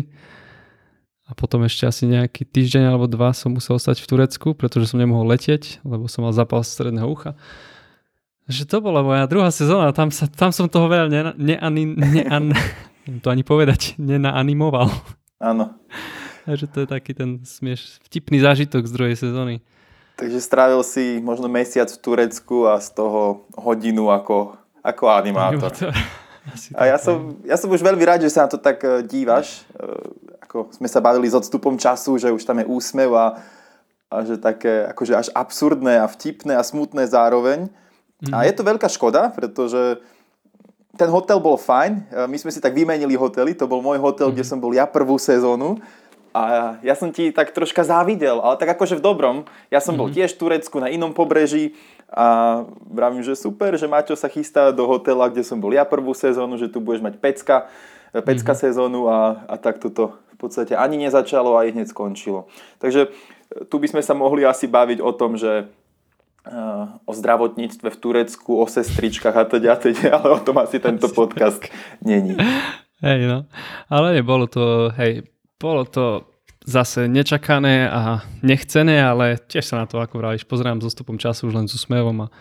[1.27, 4.99] a potom ešte asi nejaký týždeň alebo dva som musel ostať v Turecku, pretože som
[5.03, 7.35] nemohol letieť, lebo som mal zápal stredného ucha.
[8.47, 12.55] Takže to bola moja druhá sezóna, tam, sa, tam som toho veľa ne, neani, nean,
[13.23, 14.87] to ani povedať, nenaanimoval.
[15.43, 15.75] Áno.
[16.47, 19.59] Takže to je taký ten smieš, vtipný zážitok z druhej sezóny.
[20.15, 25.75] Takže strávil si možno mesiac v Turecku a z toho hodinu ako, ako animátor.
[25.75, 25.91] animátor.
[26.53, 29.03] Asi a ja som, ja som už veľmi rád, že sa na to tak e,
[29.03, 29.67] dívaš.
[29.75, 29.87] E,
[30.47, 33.37] ako sme sa bavili s odstupom času, že už tam je úsmev a
[34.07, 37.67] a že také akože až absurdné a vtipné a smutné zároveň.
[38.23, 38.33] Mm.
[38.33, 39.99] A je to veľká škoda, pretože
[40.95, 42.09] ten hotel bol fajn.
[42.25, 43.53] My sme si tak vymenili hotely.
[43.59, 44.33] To bol môj hotel, mm.
[44.33, 45.77] kde som bol ja prvú sezónu.
[46.31, 49.37] A ja som ti tak troška závidel, ale tak akože v dobrom.
[49.73, 50.15] Ja som bol mm.
[50.15, 51.75] tiež v Turecku na inom pobreží
[52.07, 56.15] a vravím, že super, že Maťo sa chystá do hotela, kde som bol ja prvú
[56.15, 57.67] sezónu, že tu budeš mať pecka,
[58.23, 58.59] pecka mm.
[58.63, 62.47] sezónu a, a tak toto v podstate ani nezačalo a i hneď skončilo.
[62.79, 63.11] Takže
[63.67, 68.55] tu by sme sa mohli asi baviť o tom, že eh, o zdravotníctve v Turecku,
[68.55, 71.59] o sestričkách a teda, a teda, ale o tom asi tento podcast
[71.99, 72.37] není.
[73.03, 73.49] Hej, no.
[73.91, 75.27] Ale nebolo to, hej,
[75.59, 76.36] bolo to
[76.67, 81.47] zase nečakané a nechcené, ale tiež sa na to, ako vravíš, pozerám s stupom času
[81.47, 82.31] už len s úsmevom a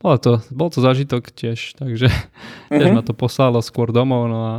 [0.00, 2.80] bolo to, bol to zažitok tiež, takže mm-hmm.
[2.80, 4.54] tiež ma to poslalo skôr domov, no a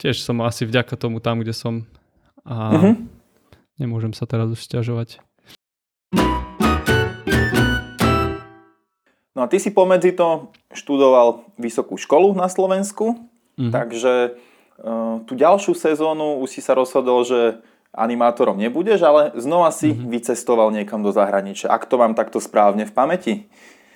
[0.00, 1.84] tiež som asi vďaka tomu tam, kde som
[2.42, 3.16] a mm-hmm
[3.76, 5.20] Nemôžem sa teraz už stiažovať.
[9.36, 13.20] No a ty si pomedzi to študoval vysokú školu na Slovensku,
[13.60, 13.68] mm-hmm.
[13.68, 17.60] takže uh, tú ďalšiu sezónu už si sa rozhodol, že
[17.96, 20.08] animátorom nebudeš, ale znova si mm-hmm.
[20.12, 21.72] vycestoval niekam do zahraničia.
[21.72, 23.32] Ak to mám takto správne v pamäti?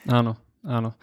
[0.08, 0.96] Áno, áno.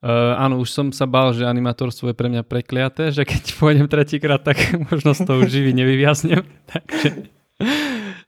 [0.00, 3.86] Uh, áno, už som sa bál, že animátorstvo je pre mňa prekliaté, že keď pôjdem
[3.86, 4.56] tretíkrát, tak
[4.88, 6.40] možno z toho živý nevyviaznem.
[6.72, 7.28] Takže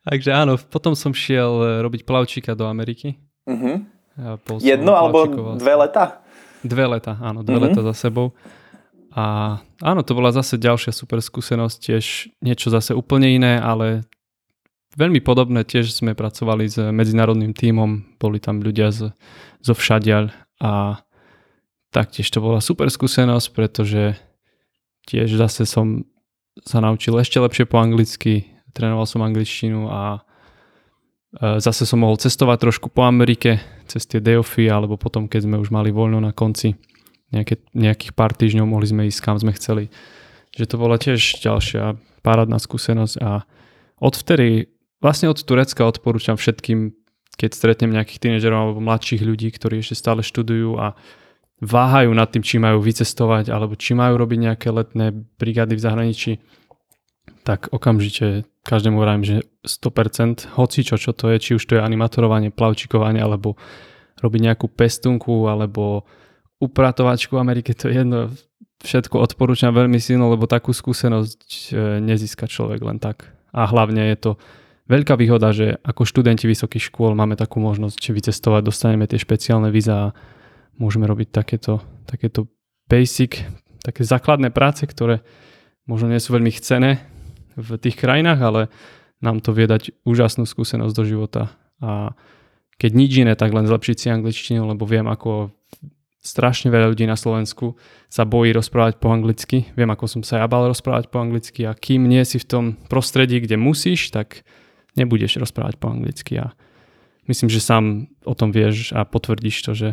[0.03, 3.14] Takže áno, potom som šiel e, robiť plavčíka do Ameriky.
[3.46, 3.87] Uh-huh.
[4.59, 6.27] Jedno alebo dve leta?
[6.62, 7.70] Dve leta, áno, dve uh-huh.
[7.70, 8.35] leta za sebou.
[9.12, 12.05] A áno, to bola zase ďalšia super skúsenosť, tiež
[12.40, 14.09] niečo zase úplne iné, ale
[14.96, 19.12] veľmi podobné, tiež sme pracovali s medzinárodným tímom, boli tam ľudia z,
[19.61, 20.33] zo všadiaľ
[20.64, 21.05] a
[21.92, 24.16] taktiež to bola super skúsenosť, pretože
[25.05, 26.09] tiež zase som
[26.64, 30.25] sa naučil ešte lepšie po anglicky, trénoval som angličtinu a
[31.37, 35.61] e, zase som mohol cestovať trošku po Amerike cez tie day-offy, alebo potom, keď sme
[35.61, 36.77] už mali voľno na konci
[37.33, 39.88] nejaké, nejakých pár týždňov, mohli sme ísť kam sme chceli.
[40.53, 43.42] Že to bola tiež ďalšia parádna skúsenosť a
[43.99, 44.68] odvtedy,
[45.01, 46.92] vlastne od Turecka odporúčam všetkým,
[47.40, 50.95] keď stretnem nejakých tínežerov alebo mladších ľudí, ktorí ešte stále študujú a
[51.62, 56.33] váhajú nad tým, či majú vycestovať alebo či majú robiť nejaké letné brigády v zahraničí,
[57.42, 61.83] tak okamžite každému vravím, že 100%, hoci čo, čo to je, či už to je
[61.83, 63.59] animatorovanie, plavčikovanie, alebo
[64.23, 66.07] robiť nejakú pestunku, alebo
[66.62, 68.31] upratovačku v Amerike, to je jedno,
[68.87, 73.27] všetko odporúčam veľmi silno, lebo takú skúsenosť e, nezíska človek len tak.
[73.51, 74.31] A hlavne je to
[74.87, 80.11] veľká výhoda, že ako študenti vysokých škôl máme takú možnosť vycestovať, dostaneme tie špeciálne víza
[80.11, 80.12] a
[80.79, 82.46] môžeme robiť takéto, takéto
[82.87, 83.42] basic,
[83.83, 85.27] také základné práce, ktoré
[85.90, 87.03] možno nie sú veľmi chcené,
[87.57, 88.61] v tých krajinách, ale
[89.20, 91.42] nám to vie dať úžasnú skúsenosť do života.
[91.85, 92.16] A
[92.81, 95.53] keď nič iné, tak len zlepšiť si angličtinu, lebo viem, ako
[96.23, 97.75] strašne veľa ľudí na Slovensku
[98.07, 99.67] sa bojí rozprávať po anglicky.
[99.75, 102.65] Viem, ako som sa ja bal rozprávať po anglicky a kým nie si v tom
[102.87, 104.47] prostredí, kde musíš, tak
[104.95, 106.39] nebudeš rozprávať po anglicky.
[106.39, 106.55] A
[107.27, 109.91] myslím, že sám o tom vieš a potvrdíš to, že,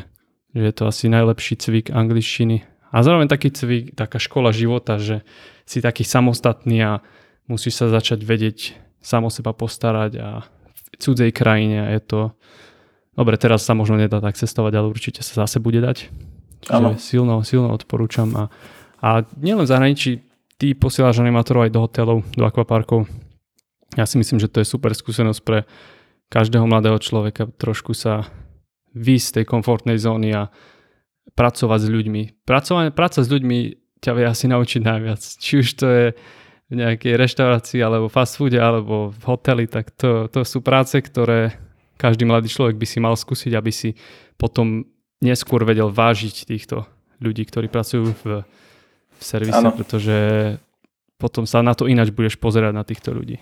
[0.54, 2.62] že je to asi najlepší cvik angličtiny.
[2.94, 5.26] A zároveň taký cvik, taká škola života, že
[5.66, 7.02] si taký samostatný a
[7.50, 12.22] musíš sa začať vedieť samo seba postarať a v cudzej krajine je to...
[13.18, 16.10] Dobre, teraz sa možno nedá tak cestovať, ale určite sa zase bude dať.
[16.66, 18.30] Čiže silno, silno odporúčam.
[18.36, 18.44] A,
[19.00, 20.12] a nielen v zahraničí,
[20.60, 23.08] ty posielaš animátorov aj do hotelov, do akvaparkov.
[23.98, 25.66] Ja si myslím, že to je super skúsenosť pre
[26.30, 28.30] každého mladého človeka trošku sa
[28.94, 30.54] výjsť z tej komfortnej zóny a
[31.34, 32.22] pracovať s ľuďmi.
[32.46, 33.58] Pracovať, práca s ľuďmi
[34.00, 35.22] ťa vie asi naučiť najviac.
[35.22, 36.06] Či už to je
[36.70, 41.58] v nejakej reštaurácii alebo fast foode alebo v hoteli, tak to, to sú práce, ktoré
[42.00, 43.92] každý mladý človek by si mal skúsiť, aby si
[44.40, 44.88] potom
[45.20, 46.88] neskôr vedel vážiť týchto
[47.20, 48.24] ľudí, ktorí pracujú v,
[49.20, 49.76] v servise, ano.
[49.76, 50.16] pretože
[51.20, 53.36] potom sa na to ináč budeš pozerať na týchto ľudí.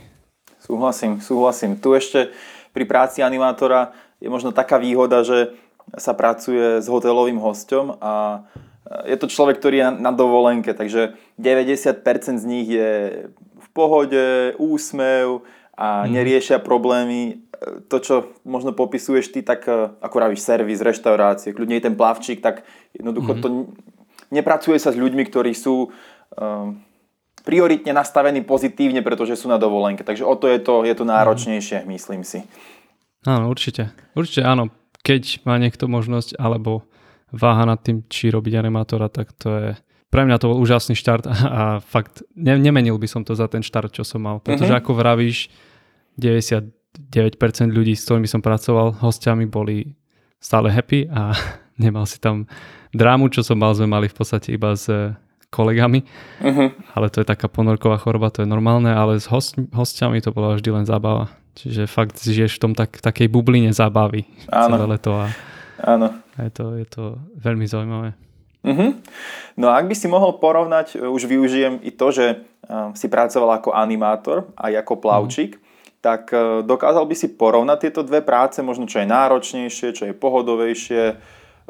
[0.58, 1.78] Súhlasím, súhlasím.
[1.78, 2.34] Tu ešte
[2.74, 5.54] pri práci animátora je možno taká výhoda, že
[5.96, 8.44] sa pracuje s hotelovým hosťom a
[9.08, 12.92] je to človek, ktorý je na dovolenke, takže 90% z nich je
[13.32, 15.46] v pohode, úsmev
[15.78, 16.12] a mm.
[16.12, 17.46] neriešia problémy.
[17.90, 22.62] To, čo možno popisuješ ty, tak e, ako ravíš servis, reštaurácie, kľudne ten plavčík, tak
[22.94, 23.42] jednoducho mm.
[23.42, 23.48] to
[24.30, 26.78] nepracuje sa s ľuďmi, ktorí sú um,
[27.42, 30.06] prioritne nastavení pozitívne, pretože sú na dovolenke.
[30.06, 31.12] Takže o to je to, je to mhm.
[31.18, 31.88] náročnejšie, mm.
[31.98, 32.46] myslím si.
[33.26, 33.90] Áno, určite.
[34.14, 34.70] Určite áno.
[35.02, 36.86] Keď má niekto možnosť, alebo
[37.32, 39.70] váha nad tým, či robiť animátora, tak to je
[40.08, 43.62] pre mňa to bol úžasný štart a, fakt ne, nemenil by som to za ten
[43.62, 44.40] štart, čo som mal.
[44.40, 44.84] Pretože mm-hmm.
[44.88, 45.52] ako vravíš,
[46.18, 46.78] 99%
[47.12, 49.94] 99% ľudí, s ktorými som pracoval, hostiami boli
[50.42, 51.34] stále happy a
[51.84, 52.50] nemal si tam
[52.94, 54.90] drámu, čo som mal, sme mali v podstate iba s
[55.48, 56.04] kolegami,
[56.44, 56.70] uh-huh.
[56.92, 60.60] ale to je taká ponorková choroba, to je normálne, ale s host, hostiami to bola
[60.60, 61.32] vždy len zábava.
[61.56, 64.78] Čiže fakt žiješ v tom tak, takej bubline zábavy Áno.
[64.78, 65.32] celé leto a,
[65.82, 66.20] Áno.
[66.38, 67.04] je, to, je to
[67.40, 68.27] veľmi zaujímavé.
[68.66, 68.98] Uh-huh.
[69.58, 73.62] No a ak by si mohol porovnať, už využijem i to, že uh, si pracoval
[73.62, 76.02] ako animátor a ako plavčík, uh-huh.
[76.02, 80.14] tak uh, dokázal by si porovnať tieto dve práce, možno čo je náročnejšie, čo je
[80.14, 81.04] pohodovejšie,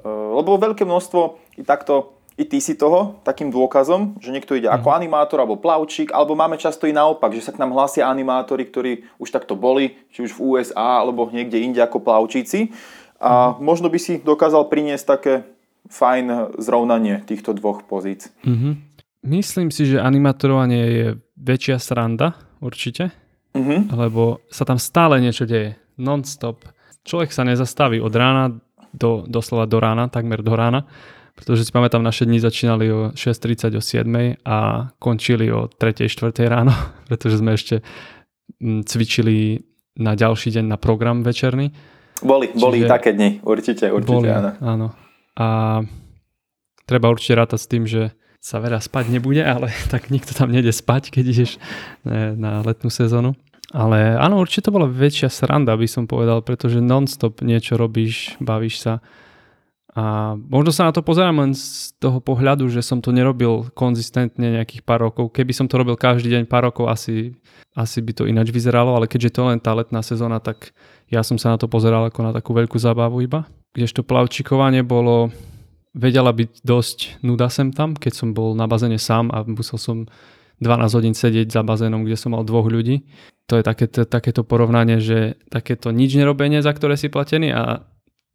[0.06, 1.22] lebo veľké množstvo
[1.58, 4.96] i takto i ty si toho takým dôkazom, že niekto ide ako mhm.
[5.02, 9.10] animátor alebo plavčík, alebo máme často i naopak, že sa k nám hlásia animátori, ktorí
[9.18, 12.70] už takto boli, či už v USA alebo niekde inde ako plavčíci.
[13.18, 15.34] A možno by si dokázal priniesť také
[15.88, 18.32] fajn zrovnanie týchto dvoch pozícií.
[18.44, 18.74] Mm-hmm.
[19.28, 23.12] Myslím si, že animatorovanie je väčšia sranda, určite,
[23.58, 23.92] mm-hmm.
[23.92, 26.64] lebo sa tam stále niečo deje, non-stop.
[27.04, 28.56] Človek sa nezastaví od rána
[28.94, 30.88] do, doslova do rána, takmer do rána
[31.38, 36.10] pretože si pamätám, naše dni začínali o 6.30 o 7 a končili o 3.
[36.10, 36.34] 4.
[36.50, 36.74] ráno,
[37.08, 37.86] pretože sme ešte
[38.58, 39.62] mm, cvičili
[40.02, 41.70] na ďalší deň na program večerný.
[42.26, 44.52] Boli, Čiže boli také dni, určite, určite, boli, áno.
[44.58, 44.88] áno.
[45.38, 45.80] A
[46.90, 50.74] treba určite rátať s tým, že sa veľa spať nebude, ale tak nikto tam nejde
[50.74, 51.52] spať, keď ideš
[52.36, 53.38] na letnú sezónu.
[53.76, 58.80] Ale áno, určite to bola väčšia sranda, by som povedal, pretože non-stop niečo robíš, bavíš
[58.80, 59.04] sa
[59.98, 64.54] a možno sa na to pozerám len z toho pohľadu, že som to nerobil konzistentne
[64.54, 65.34] nejakých pár rokov.
[65.34, 67.34] Keby som to robil každý deň pár rokov, asi,
[67.74, 70.70] asi by to ináč vyzeralo, ale keďže to len tá letná sezóna, tak
[71.10, 73.50] ja som sa na to pozeral ako na takú veľkú zábavu iba.
[73.78, 75.30] Kdežto plavčikovanie bolo,
[75.94, 79.98] vedela byť dosť nuda sem tam, keď som bol na bazéne sám a musel som
[80.58, 83.06] 12 hodín sedieť za bazénom, kde som mal dvoch ľudí.
[83.48, 87.86] To je také, takéto porovnanie, že takéto nič nerobenie, za ktoré si platený a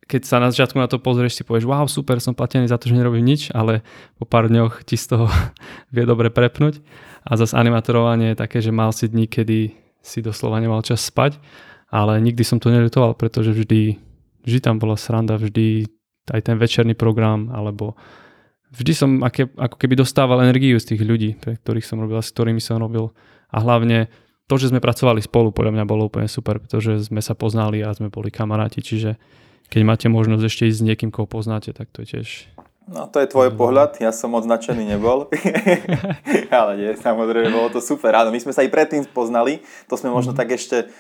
[0.07, 2.91] keď sa na začiatku na to pozrieš, si povieš, wow, super, som platený za to,
[2.91, 3.87] že nerobím nič, ale
[4.19, 5.27] po pár dňoch ti z toho
[5.95, 6.83] vie dobre prepnúť.
[7.23, 11.39] A zase animatorovanie je také, že mal si dní, kedy si doslova nemal čas spať,
[11.91, 13.99] ale nikdy som to neľutoval, pretože vždy,
[14.43, 15.87] vždy tam bola sranda, vždy
[16.31, 17.99] aj ten večerný program, alebo
[18.73, 22.31] vždy som aké, ako keby dostával energiu z tých ľudí, pre ktorých som robil, s
[22.31, 23.11] ktorými som robil.
[23.53, 24.09] A hlavne
[24.47, 27.95] to, že sme pracovali spolu, podľa mňa bolo úplne super, pretože sme sa poznali a
[27.95, 29.17] sme boli kamaráti, čiže
[29.73, 32.29] keď máte možnosť ešte ísť s niekým, koho poznáte, tak to je tiež...
[32.93, 35.31] No to je tvoj pohľad, ja som moc značený nebol.
[36.53, 38.13] Ale nie, samozrejme, bolo to super.
[38.13, 40.39] Áno, my sme sa aj predtým poznali, to sme možno mm.
[40.39, 40.93] tak ešte,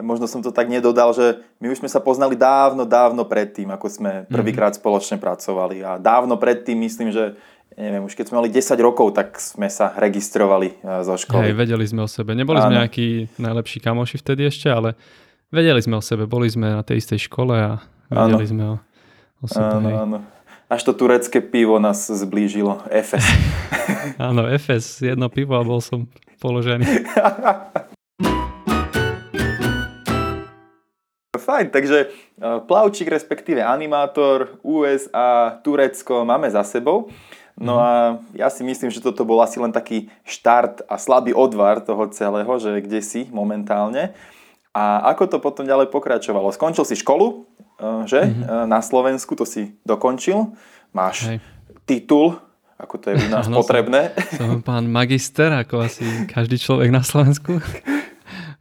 [0.00, 3.86] možno som to tak nedodal, že my už sme sa poznali dávno, dávno predtým, ako
[3.88, 4.32] sme mhm.
[4.32, 5.84] prvýkrát spoločne pracovali.
[5.84, 7.36] A dávno predtým, myslím, že
[7.76, 11.52] neviem, už keď sme mali 10 rokov, tak sme sa registrovali e, zo školy.
[11.52, 12.32] Hej, vedeli sme o sebe.
[12.32, 12.72] Neboli Áno.
[12.72, 14.96] sme nejakí najlepší kamoši vtedy ešte, ale
[15.52, 16.24] vedeli sme o sebe.
[16.24, 18.76] Boli sme na tej istej škole a Vedeli sme o,
[19.42, 19.82] o sebe.
[19.82, 20.18] Áno, áno.
[20.66, 22.82] Až to turecké pivo nás zblížilo.
[22.90, 23.22] Efes.
[24.18, 24.98] áno, Efes.
[24.98, 26.10] Jedno pivo a bol som
[26.42, 26.86] položený.
[31.46, 32.08] Fajn, takže e,
[32.66, 37.06] plavčík, respektíve animátor, USA, Turecko máme za sebou.
[37.56, 37.80] No mhm.
[37.80, 37.88] a
[38.34, 42.50] ja si myslím, že toto bol asi len taký štart a slabý odvar toho celého,
[42.58, 44.12] že kde si momentálne.
[44.76, 46.52] A ako to potom ďalej pokračovalo?
[46.52, 47.48] Skončil si školu,
[47.80, 48.20] eh, že?
[48.28, 48.68] Mm-hmm.
[48.68, 50.52] Na Slovensku to si dokončil.
[50.92, 51.38] Máš Hej.
[51.88, 52.36] titul,
[52.76, 54.12] ako to je u nás ano, potrebné.
[54.36, 57.56] Som, som pán magister, ako asi každý človek na Slovensku.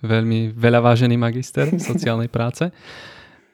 [0.04, 2.68] Veľmi veľa vážený magister sociálnej práce.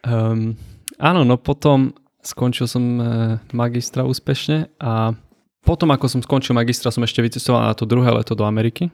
[0.01, 0.57] Um,
[0.97, 3.05] áno, no potom skončil som eh,
[3.53, 5.13] magistra úspešne a
[5.61, 8.89] potom, ako som skončil magistra, som ešte vycestoval na to druhé leto do Ameriky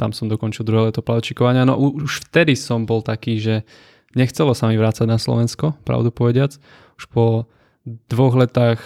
[0.00, 1.68] tam som dokončil druhé leto plavčikovania.
[1.68, 3.68] No už vtedy som bol taký, že
[4.16, 6.56] nechcelo sa mi vrácať na Slovensko, pravdu povediac.
[6.96, 7.44] Už po
[7.84, 8.80] dvoch letách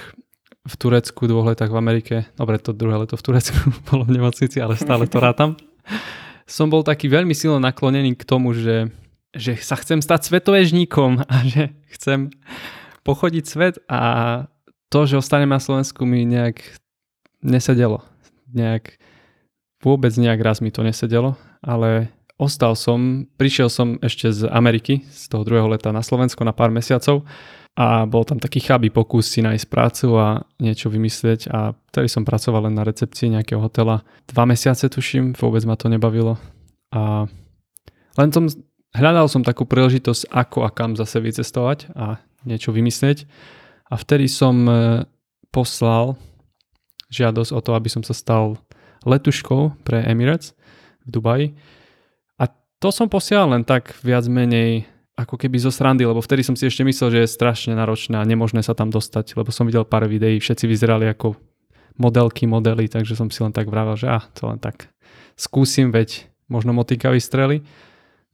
[0.67, 3.59] v Turecku, dvoch letách v Amerike, dobre, to druhé leto v Turecku
[3.91, 5.55] bolo v nemocnici, ale stále to rátam.
[6.45, 8.93] Som bol taký veľmi silno naklonený k tomu, že,
[9.33, 12.33] že sa chcem stať svetovežníkom a že chcem
[13.05, 14.01] pochodiť svet a
[14.89, 16.63] to, že ostanem na Slovensku mi nejak
[17.43, 18.05] nesedelo.
[18.55, 18.97] Nejak
[19.83, 22.09] vôbec nejak raz mi to nesedelo, ale
[22.41, 26.73] ostal som, prišiel som ešte z Ameriky, z toho druhého leta na Slovensko na pár
[26.73, 27.27] mesiacov
[27.75, 32.23] a bol tam taký chabý pokus si nájsť prácu a niečo vymyslieť a vtedy som
[32.23, 34.07] pracoval len na recepcii nejakého hotela.
[34.31, 36.39] Dva mesiace tuším, vôbec ma to nebavilo
[36.95, 37.27] a
[38.15, 38.47] len som,
[38.95, 43.27] hľadal som takú príležitosť ako a kam zase vycestovať a niečo vymyslieť
[43.91, 44.73] a vtedy som e,
[45.51, 46.15] poslal
[47.11, 48.55] žiadosť o to, aby som sa stal
[49.03, 50.55] letuškou pre Emirates
[51.05, 51.47] v Dubaji.
[52.39, 52.49] A
[52.79, 56.67] to som posielal len tak viac menej ako keby zo srandy, lebo vtedy som si
[56.67, 60.11] ešte myslel, že je strašne náročné a nemožné sa tam dostať, lebo som videl pár
[60.11, 61.39] videí, všetci vyzerali ako
[61.95, 64.91] modelky, modely, takže som si len tak vravel, že ah, to len tak
[65.39, 67.63] skúsim, veď možno motika vystreli.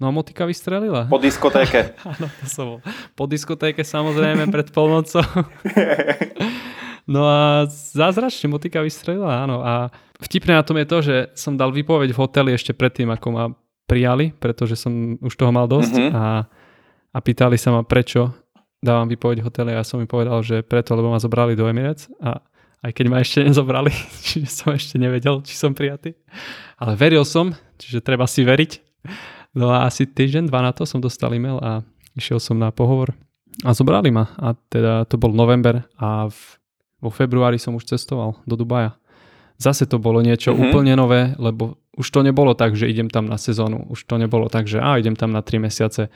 [0.01, 1.05] No a motika vystrelila.
[1.13, 1.93] Po diskotéke.
[2.09, 2.79] Áno, to som bol.
[3.13, 5.21] Po diskotéke samozrejme pred polnocou.
[7.13, 9.61] no a zázračne motika vystrelila, áno.
[9.61, 9.93] A
[10.25, 13.45] vtipné na tom je to, že som dal výpoveď v hoteli ešte predtým, ako ma
[13.85, 16.17] prijali, pretože som už toho mal dosť mm-hmm.
[16.17, 16.49] a,
[17.11, 18.35] a pýtali sa ma, prečo
[18.81, 22.41] dávam výpoveď a ja som mi povedal, že preto, lebo ma zobrali do Emirates a
[22.81, 23.93] aj keď ma ešte nezobrali,
[24.25, 26.17] čiže som ešte nevedel, či som prijatý.
[26.81, 28.73] Ale veril som, čiže treba si veriť.
[29.57, 31.85] No a asi týždeň, dva na to som dostal e-mail a
[32.15, 33.13] išiel som na pohovor
[33.67, 34.31] a zobrali ma.
[34.39, 36.39] A teda to bol november a v,
[37.03, 38.97] vo februári som už cestoval do Dubaja.
[39.61, 40.65] Zase to bolo niečo mm-hmm.
[40.73, 43.93] úplne nové, lebo už to nebolo tak, že idem tam na sezónu.
[43.93, 46.09] Už to nebolo tak, že a idem tam na 3 mesiace.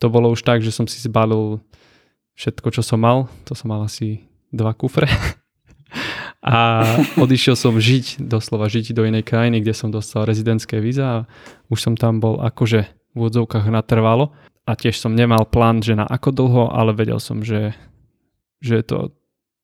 [0.00, 1.60] To bolo už tak, že som si zbalil
[2.36, 3.28] všetko, čo som mal.
[3.48, 5.06] To som mal asi dva kufre.
[6.40, 6.82] a
[7.20, 11.18] odišiel som žiť, doslova žiť do inej krajiny, kde som dostal rezidentské víza a
[11.68, 14.32] už som tam bol akože v úvodzovkách natrvalo
[14.64, 17.76] a tiež som nemal plán, že na ako dlho, ale vedel som, že,
[18.64, 18.98] že je to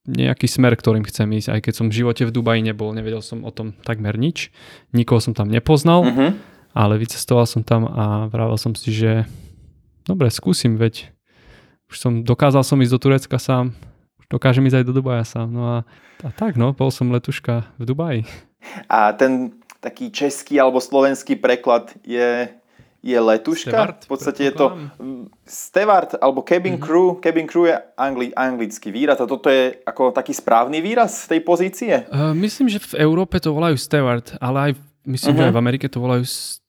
[0.06, 1.48] nejaký smer, ktorým chcem ísť.
[1.50, 4.54] Aj keď som v živote v Dubaji nebol, nevedel som o tom takmer nič.
[4.94, 6.30] Nikoho som tam nepoznal, uh-huh.
[6.76, 9.26] ale vycestoval som tam a vravel som si, že
[10.06, 11.10] dobre, skúsim, veď
[11.90, 13.74] už som, dokázal som ísť do Turecka sám,
[14.30, 15.50] dokážem ísť aj do Dubaja sám.
[15.50, 15.76] No a,
[16.22, 18.22] a tak, no, bol som letuška v Dubaji.
[18.90, 22.50] A ten taký český alebo slovenský preklad je,
[23.06, 23.70] je letuška.
[23.70, 24.66] Steward, v podstate je to
[25.46, 26.82] steward alebo cabin mm-hmm.
[26.82, 27.22] crew.
[27.22, 32.02] Cabin crew je angli, anglický výraz a toto je ako taký správny výraz tej pozície?
[32.10, 34.72] Uh, myslím, že v Európe to volajú steward, ale aj
[35.06, 35.46] myslím, uh-huh.
[35.46, 36.26] že aj v Amerike to volajú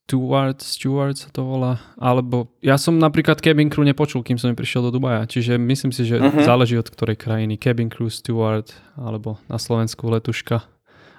[0.08, 4.88] Steward, Steward sa to volá, alebo ja som napríklad cabin crew nepočul, kým som prišiel
[4.88, 6.48] do Dubaja, čiže myslím si, že uh-huh.
[6.48, 10.64] záleží od ktorej krajiny, cabin crew, steward, alebo na Slovensku letuška.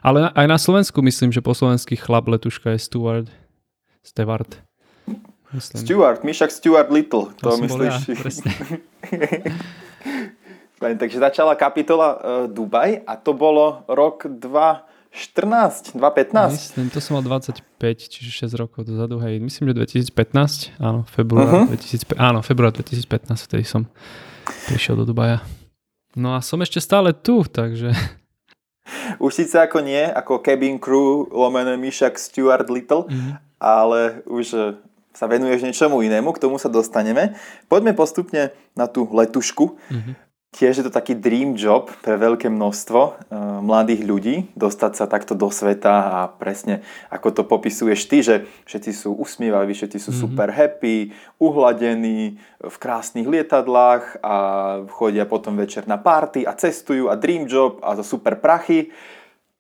[0.01, 3.28] Ale aj na Slovensku myslím, že po slovensky chlap letuška je steward,
[4.01, 4.57] steward.
[5.53, 5.84] Myslím.
[5.84, 7.93] Steward, my však Stewart Little, to, to myslíš?
[10.80, 14.88] Ja, Takže začala kapitola uh, Dubaj a to bolo rok 2
[15.19, 16.55] 14, 2015?
[16.55, 17.59] Myslím, to som mal 25,
[18.07, 19.43] čiže 6 rokov dozadu, hej.
[19.43, 19.83] Myslím, že
[20.14, 21.75] 2015, áno, február, uh-huh.
[21.75, 23.91] 2005, áno, február 2015, vtedy som
[24.71, 25.43] prišiel do Dubaja.
[26.14, 27.91] No a som ešte stále tu, takže...
[29.19, 33.43] Už síce ako nie, ako cabin crew lomené Mišak Stuart Little, uh-huh.
[33.59, 34.61] ale už e,
[35.12, 37.35] sa venuješ niečomu inému, k tomu sa dostaneme.
[37.66, 39.77] Poďme postupne na tú letušku.
[39.77, 40.14] Uh-huh.
[40.49, 43.14] Tiež je to taký dream job pre veľké množstvo uh,
[43.61, 46.80] mladých ľudí, dostať sa takto do sveta a presne
[47.12, 50.24] ako to popisuješ ty, že všetci sú usmievaví, všetci sú mm-hmm.
[50.24, 54.34] super happy, uhladení v krásnych lietadlách a
[54.88, 58.88] chodia potom večer na party a cestujú a dream job a za super prachy.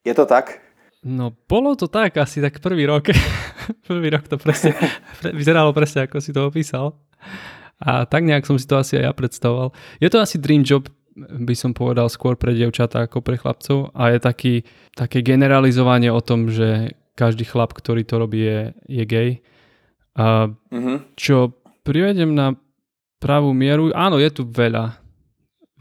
[0.08, 0.64] Je to tak?
[1.04, 3.12] No bolo to tak asi tak prvý rok.
[3.88, 4.72] prvý rok to presne
[5.36, 6.96] vyzeralo presne ako si to opísal.
[7.78, 9.70] A tak nejak som si to asi aj ja predstavoval.
[10.02, 14.14] Je to asi dream job, by som povedal, skôr pre dievčatá ako pre chlapcov a
[14.14, 14.54] je taký,
[14.94, 19.30] také generalizovanie o tom, že každý chlap, ktorý to robí, je, je gay.
[20.14, 21.18] A mm-hmm.
[21.18, 22.54] Čo privedem na
[23.18, 24.98] pravú mieru, áno, je tu veľa,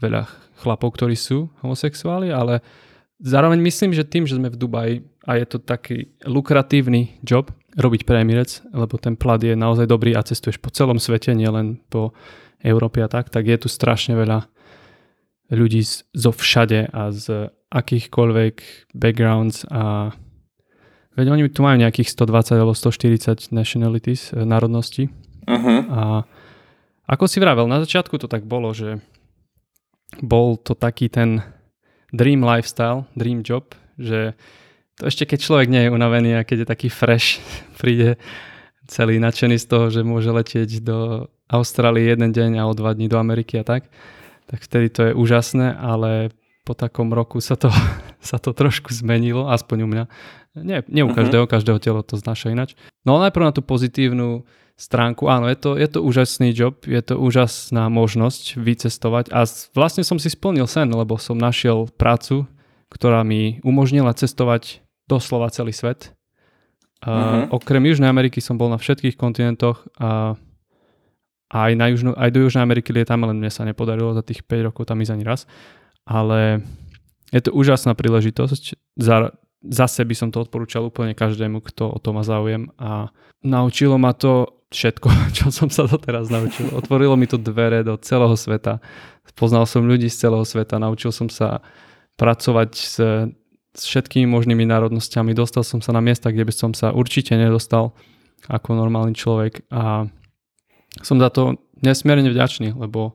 [0.02, 0.26] veľa
[0.58, 2.62] chlapov, ktorí sú homosexuáli, ale
[3.22, 4.94] zároveň myslím, že tým, že sme v Dubaji
[5.26, 10.16] a je to taký lukratívny job, robiť pre Emirates, lebo ten plat je naozaj dobrý
[10.16, 12.16] a cestuješ po celom svete, nielen po
[12.64, 14.48] Európe a tak, tak je tu strašne veľa
[15.52, 18.54] ľudí z, zo všade a z akýchkoľvek
[18.96, 20.12] backgrounds a
[21.16, 25.12] veď oni tu majú nejakých 120 alebo 140 nationalities, eh, národností.
[25.48, 25.80] Uh-huh.
[25.88, 26.02] A
[27.08, 29.00] ako si vravel, na začiatku to tak bolo, že
[30.20, 31.40] bol to taký ten
[32.12, 34.36] dream lifestyle, dream job, že
[34.98, 37.38] to ešte keď človek nie je unavený a keď je taký fresh,
[37.80, 38.18] príde
[38.88, 43.08] celý nadšený z toho, že môže letieť do Austrálie jeden deň a o dva dní
[43.08, 43.88] do Ameriky a tak,
[44.48, 46.32] tak vtedy to je úžasné, ale
[46.64, 47.72] po takom roku sa to,
[48.20, 50.04] sa to trošku zmenilo, aspoň u mňa.
[50.58, 51.16] Nie, nie u mhm.
[51.16, 51.54] každého, uh-huh.
[51.54, 52.74] každého telo to znáša inač.
[53.06, 54.42] No najprv na tú pozitívnu
[54.78, 59.42] stránku, áno, je to, je to úžasný job, je to úžasná možnosť vycestovať a
[59.74, 62.46] vlastne som si splnil sen, lebo som našiel prácu,
[62.86, 64.78] ktorá mi umožnila cestovať
[65.08, 66.12] doslova celý svet.
[67.02, 67.48] Uh-huh.
[67.54, 70.36] Okrem Južnej Ameriky som bol na všetkých kontinentoch a
[71.48, 74.68] aj, na Južnú, aj do Južnej Ameriky lietam, len mne sa nepodarilo za tých 5
[74.68, 75.48] rokov tam ísť ani raz.
[76.04, 76.60] Ale
[77.32, 78.76] je to úžasná príležitosť.
[79.00, 79.32] Za,
[79.64, 82.68] zase by som to odporúčal úplne každému, kto o to má záujem.
[82.76, 83.08] A
[83.40, 86.68] naučilo ma to všetko, čo som sa doteraz naučil.
[86.76, 88.80] Otvorilo mi to dvere do celého sveta.
[89.36, 91.64] Poznal som ľudí z celého sveta, naučil som sa
[92.18, 92.94] pracovať s,
[93.78, 95.38] s všetkými možnými národnosťami.
[95.38, 97.94] Dostal som sa na miesta, kde by som sa určite nedostal
[98.50, 100.10] ako normálny človek a
[101.02, 103.14] som za to nesmierne vďačný, lebo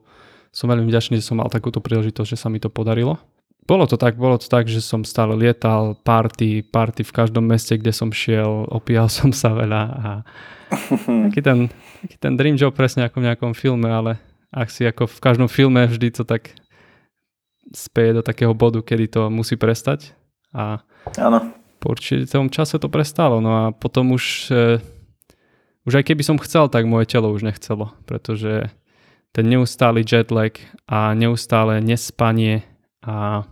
[0.55, 3.19] som veľmi vďačný, že som mal takúto príležitosť, že sa mi to podarilo.
[3.63, 7.79] Bolo to tak, bolo to tak, že som stále lietal, party, party v každom meste,
[7.79, 10.09] kde som šiel, opíjal som sa veľa a
[11.27, 11.59] taký ten,
[12.07, 14.19] taký ten dream job presne ako v nejakom filme, ale
[14.53, 16.53] ak si ako v každom filme vždy to tak
[17.73, 20.13] speje do takého bodu, kedy to musí prestať
[20.53, 20.85] a
[21.19, 21.39] Áno.
[21.81, 24.79] po určitom čase to prestalo, no a potom už e,
[25.83, 28.71] už aj keby som chcel, tak moje telo už nechcelo, pretože
[29.35, 30.55] ten neustály jetlag
[30.87, 32.63] a neustále nespanie
[33.03, 33.43] a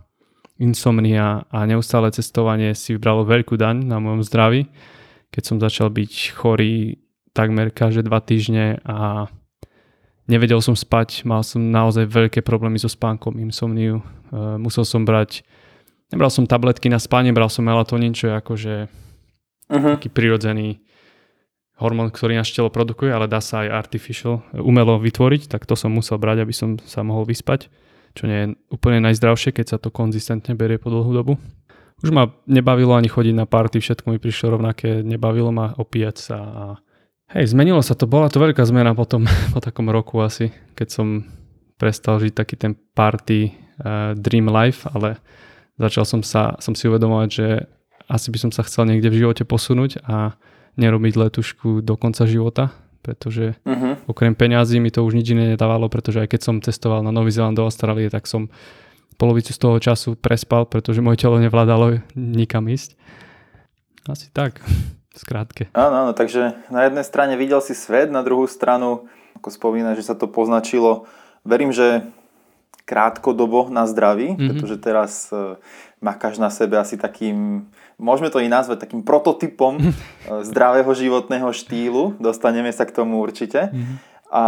[0.56, 4.70] insomnia a neustále cestovanie si vybralo veľkú daň na mojom zdraví,
[5.34, 7.02] keď som začal byť chorý
[7.36, 9.26] takmer každé dva týždne a
[10.30, 14.04] nevedel som spať, mal som naozaj veľké problémy so spánkom, insomniu, e,
[14.56, 15.42] musel som brať,
[16.12, 19.92] nebral som tabletky na spanie, bral som melatonín, čo je akože uh-huh.
[19.98, 20.84] taký prirodzený
[21.80, 25.90] hormón, ktorý naše telo produkuje, ale dá sa aj artificial, umelo vytvoriť, tak to som
[25.90, 27.72] musel brať, aby som sa mohol vyspať
[28.12, 31.34] čo nie je úplne najzdravšie, keď sa to konzistentne berie po dlhú dobu.
[32.02, 36.36] Už ma nebavilo ani chodiť na party, všetko mi prišlo rovnaké, nebavilo ma opíjať sa
[36.38, 36.64] a
[37.38, 41.06] hej, zmenilo sa to, bola to veľká zmena potom, po takom roku asi, keď som
[41.78, 45.18] prestal žiť taký ten party uh, dream life, ale
[45.78, 47.48] začal som sa, som si uvedomovať, že
[48.10, 50.36] asi by som sa chcel niekde v živote posunúť a
[50.76, 52.72] nerobiť letušku do konca života,
[53.04, 53.98] pretože uh-huh.
[54.08, 57.34] okrem peňazí mi to už nič iné nedávalo, pretože aj keď som cestoval na Nový
[57.34, 58.48] Zeland do Austrálie, tak som
[59.20, 62.96] polovicu z toho času prespal, pretože moje telo nevládalo nikam ísť.
[64.08, 64.58] Asi tak,
[65.14, 65.70] skrátke.
[65.76, 69.06] Áno, áno, takže na jednej strane videl si svet, na druhú stranu,
[69.38, 71.06] ako spomína, že sa to poznačilo,
[71.46, 72.02] verím, že
[72.84, 74.48] krátkodobo na zdraví, mm-hmm.
[74.48, 75.58] pretože teraz uh,
[76.02, 77.70] makáš na sebe asi takým
[78.02, 79.94] môžeme to i nazvať takým prototypom eh,
[80.42, 82.18] zdravého životného štýlu.
[82.18, 83.70] Dostaneme sa k tomu určite.
[83.70, 83.94] Mhm.
[84.32, 84.42] A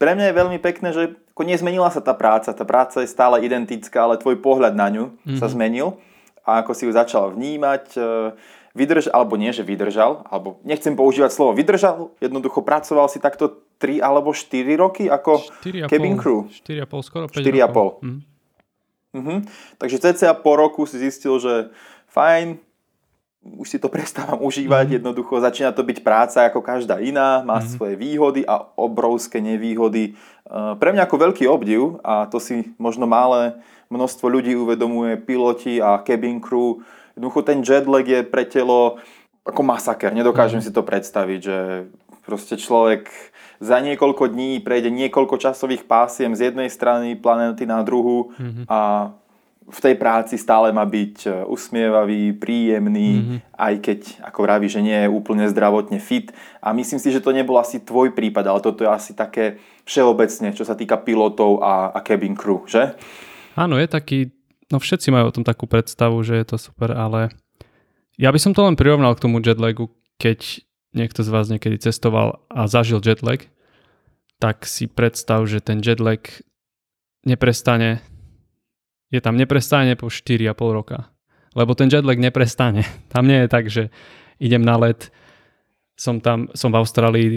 [0.00, 2.50] pre mňa je veľmi pekné, že ako nezmenila sa tá práca.
[2.50, 5.38] Tá práca je stále identická, ale tvoj pohľad na ňu mm-hmm.
[5.38, 6.00] sa zmenil.
[6.42, 8.34] A ako si ju začal vnímať, eh,
[8.72, 14.00] vydrž, alebo nie, že vydržal, alebo nechcem používať slovo vydržal, jednoducho pracoval si takto 3
[14.00, 14.48] alebo 4
[14.80, 15.44] roky ako
[15.88, 16.48] cabin crew.
[16.48, 17.66] 4,5, skoro 5 4,5.
[17.68, 17.88] rokov.
[18.00, 18.20] Mm.
[19.12, 19.38] Mm-hmm.
[19.76, 21.68] Takže cca po roku si zistil, že
[22.08, 22.56] fajn,
[23.42, 24.94] už si to prestávam užívať, mm.
[25.02, 27.68] jednoducho začína to byť práca ako každá iná, má mm.
[27.76, 30.14] svoje výhody a obrovské nevýhody.
[30.14, 33.60] Eh, pre mňa ako veľký obdiv, a to si možno malé
[33.92, 36.80] množstvo ľudí uvedomuje, piloti a cabin crew,
[37.14, 39.00] jednoducho ten jetlag je pre telo
[39.42, 40.66] ako masaker, nedokážem mm.
[40.66, 41.58] si to predstaviť, že
[42.22, 43.10] proste človek
[43.62, 48.66] za niekoľko dní prejde niekoľko časových pásiem z jednej strany planety na druhú mm-hmm.
[48.66, 49.10] a
[49.62, 53.38] v tej práci stále má byť e, usmievavý, príjemný, mm-hmm.
[53.54, 56.34] aj keď, ako vraví, že nie je úplne zdravotne fit.
[56.58, 60.50] A myslím si, že to nebol asi tvoj prípad, ale toto je asi také všeobecne,
[60.50, 62.98] čo sa týka pilotov a, a cabin crew, že?
[63.54, 64.34] Áno, je taký,
[64.72, 67.28] no všetci majú o tom takú predstavu, že je to super, ale
[68.16, 70.64] ja by som to len prirovnal k tomu jetlagu, keď
[70.96, 73.48] niekto z vás niekedy cestoval a zažil jetlag,
[74.40, 76.24] tak si predstav, že ten jetlag
[77.22, 78.02] neprestane
[79.12, 81.12] je tam neprestane po 4,5 roka.
[81.52, 82.88] Lebo ten jetlag neprestane.
[83.12, 83.92] Tam nie je tak, že
[84.40, 85.12] idem na let,
[86.00, 87.28] som tam, som v Austrálii,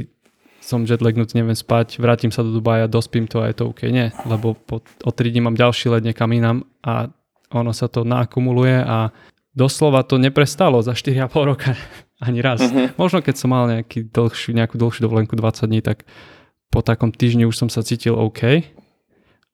[0.64, 3.86] som jetlagnutý, neviem spať, vrátim sa do Dubaja, dospím to a je to OK.
[3.92, 7.12] Nie, lebo po, o 3 dní mám ďalší let niekam inám a
[7.54, 9.14] ono sa to naakumuluje a
[9.56, 11.74] doslova to neprestalo za 4,5 roka
[12.28, 12.62] ani raz.
[12.62, 13.00] Mm-hmm.
[13.00, 16.04] Možno keď som mal nejaký dlhší, nejakú dlhšiu dovolenku 20 dní, tak
[16.74, 18.68] po takom týždni už som sa cítil OK,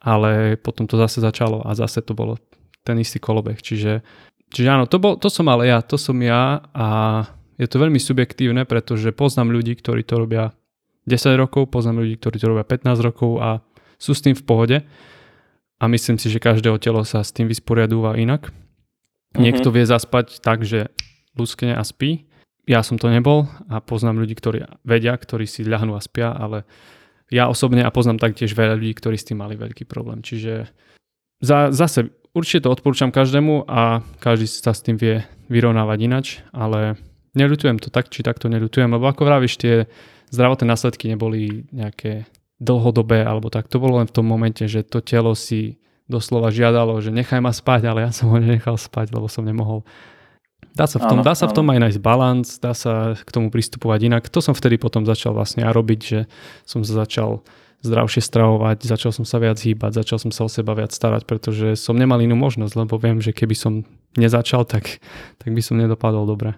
[0.01, 2.41] ale potom to zase začalo a zase to bolo
[2.81, 3.61] ten istý kolobeh.
[3.61, 4.01] Čiže,
[4.49, 6.87] čiže áno, to, bol, to som ale ja, to som ja a
[7.61, 10.49] je to veľmi subjektívne, pretože poznám ľudí, ktorí to robia
[11.05, 13.61] 10 rokov, poznám ľudí, ktorí to robia 15 rokov a
[14.01, 14.77] sú s tým v pohode
[15.81, 18.53] a myslím si, že každého telo sa s tým vysporiadúva inak.
[18.53, 19.41] Mm-hmm.
[19.41, 20.93] Niekto vie zaspať tak, že
[21.33, 22.29] luskne a spí.
[22.69, 26.69] Ja som to nebol a poznám ľudí, ktorí vedia, ktorí si ľahnú a spia, ale
[27.33, 30.21] ja osobne a poznám taktiež veľa ľudí, ktorí s tým mali veľký problém.
[30.21, 30.69] Čiže
[31.41, 37.01] za, zase určite to odporúčam každému a každý sa s tým vie vyrovnávať inač, ale
[37.33, 39.75] neľutujem to tak, či takto neľutujem, lebo ako vravíš, tie
[40.29, 42.29] zdravotné následky neboli nejaké
[42.61, 43.65] dlhodobé alebo tak.
[43.73, 47.49] To bolo len v tom momente, že to telo si doslova žiadalo, že nechaj ma
[47.49, 49.81] spať, ale ja som ho nenechal spať, lebo som nemohol
[50.71, 53.27] Dá sa v tom, Áno, dá sa v tom aj nájsť balans, dá sa k
[53.27, 54.23] tomu pristupovať inak.
[54.31, 56.19] To som vtedy potom začal vlastne aj robiť, že
[56.63, 57.43] som sa začal
[57.83, 61.75] zdravšie stravovať, začal som sa viac hýbať, začal som sa o seba viac starať, pretože
[61.75, 63.73] som nemal inú možnosť, lebo viem, že keby som
[64.15, 65.03] nezačal, tak,
[65.41, 66.55] tak by som nedopadol dobre.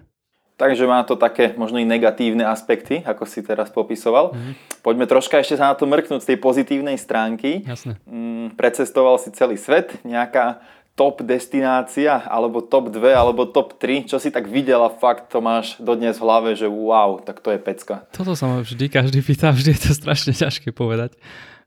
[0.54, 4.30] Takže má to také možno i negatívne aspekty, ako si teraz popisoval.
[4.34, 4.52] Mhm.
[4.80, 7.64] Poďme troška ešte sa na to mrknúť z tej pozitívnej stránky.
[7.64, 7.98] Jasné.
[8.04, 10.62] Mm, precestoval si celý svet, nejaká
[10.94, 15.42] top destinácia, alebo top 2, alebo top 3, čo si tak videl a fakt to
[15.42, 18.06] máš dodnes v hlave, že wow, tak to je pecka.
[18.14, 21.18] Toto sa ma vždy každý pýta, vždy je to strašne ťažké povedať.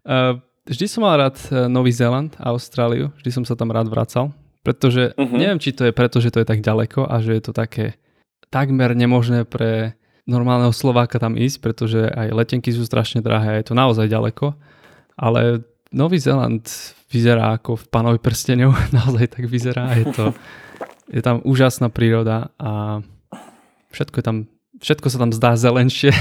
[0.07, 3.91] Uh, vždy som mal rád eh, Nový Zéland a Austráliu, vždy som sa tam rád
[3.91, 4.31] vracal,
[4.63, 5.35] pretože Mhm.
[5.35, 7.99] neviem, či to je preto, že to je tak ďaleko a že je to také
[8.49, 13.75] takmer nemožné pre normálneho Slováka tam ísť, pretože aj letenky sú strašne drahé je to
[13.75, 14.53] naozaj ďaleko,
[15.15, 15.63] ale
[15.95, 16.67] Nový Zéland
[17.07, 20.25] vyzerá ako v Pánovi prstenov, naozaj tak vyzerá, je to,
[21.07, 22.99] je tam úžasná príroda a
[23.95, 24.37] všetko, je tam,
[24.83, 26.11] všetko sa tam zdá zelenšie.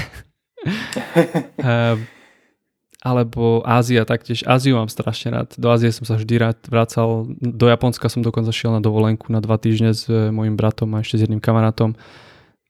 [3.05, 4.43] Alebo Ázia taktiež.
[4.49, 5.55] Áziu mám strašne rád.
[5.61, 7.29] Do Ázie som sa vždy rád vracal.
[7.39, 11.05] Do Japonska som dokonca šiel na dovolenku na dva týždne s eh, mojim bratom a
[11.05, 11.95] ešte s jedným kamarátom,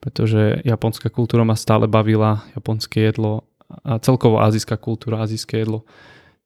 [0.03, 3.47] pretože japonská kultúra ma stále bavila, japonské jedlo
[3.83, 5.83] a celkovo azijská kultúra, azijské jedlo.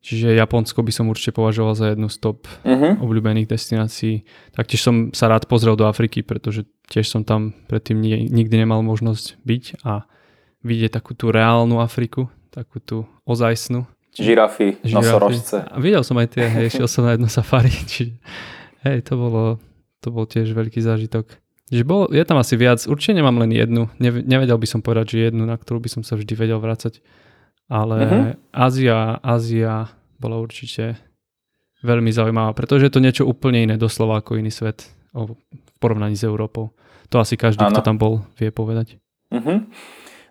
[0.00, 3.04] Čiže Japonsko by som určite považoval za jednu z top Mhm.
[3.04, 4.24] obľúbených destinácií.
[4.56, 8.80] Taktiež som sa rád pozrel do Afriky, pretože tiež som tam predtým nie, nikdy nemal
[8.80, 10.08] možnosť byť a
[10.64, 13.86] vidieť takú tú reálnu Afriku, takú tú ozajstnú.
[14.10, 14.90] Žirafy, žirafy.
[14.92, 15.56] nosorožce.
[15.62, 18.18] A videl som aj tie, hej, šiel som na jedno safari, čiže
[18.82, 19.62] hej, to bolo,
[19.98, 21.30] to bol tiež veľký zážitok.
[21.70, 25.14] Čiže bol, je tam asi viac, určite nemám len jednu, Nev- nevedel by som povedať,
[25.14, 26.98] že jednu, na ktorú by som sa vždy vedel vrácať,
[27.66, 28.20] ale Mhm.
[28.50, 29.86] Ázia, Ázia
[30.18, 30.98] bola určite
[31.80, 35.38] veľmi zaujímavá, pretože je to niečo úplne iné doslova ako iný svet v
[35.78, 36.74] porovnaní s Európou.
[37.08, 37.72] To asi každý, Áno.
[37.72, 38.98] kto tam bol, vie povedať.
[39.30, 39.70] Mhm.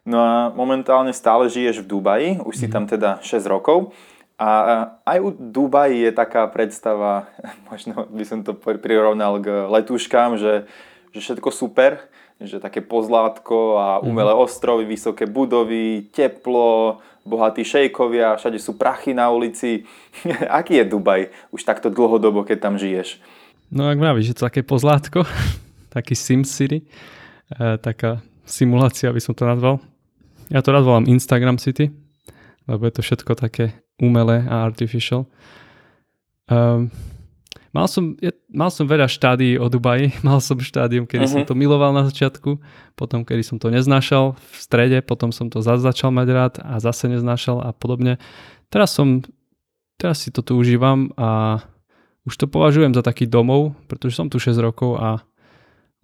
[0.10, 2.74] No a momentálne stále žiješ v Dubaji, už si Mhm.
[2.74, 3.93] tam teda 6 rokov.
[4.39, 4.49] A
[5.05, 7.30] aj u Dubaji je taká predstava,
[7.70, 10.66] možno by som to prirovnal k letuškám, že,
[11.14, 18.55] že všetko super, že také pozlátko a umelé ostrovy, vysoké budovy, teplo, bohatí šejkovia, všade
[18.57, 19.84] sú prachy na ulici.
[20.49, 23.20] Aký je Dubaj už takto dlhodobo, keď tam žiješ?
[23.70, 25.28] No ak vravíš, že to také pozlátko,
[25.95, 26.82] taký Sim City,
[27.53, 29.84] e, taká simulácia by som to nazval.
[30.50, 31.93] Ja to rád volám Instagram City,
[32.66, 35.30] lebo je to všetko také umelé a artificial.
[36.50, 36.89] Um,
[37.70, 41.47] mal, som, je, mal som veľa štádií o Dubaji, mal som štádium, kedy som Mhm.
[41.47, 42.58] to miloval na začiatku,
[42.97, 46.82] potom kedy som to neznášal v strede, potom som to zase začal mať rád a
[46.82, 48.18] zase neznášal a podobne.
[48.74, 49.22] Teraz som,
[49.97, 51.62] teraz si to tu užívam a
[52.26, 55.22] už to považujem za taký domov, pretože som tu 6 rokov a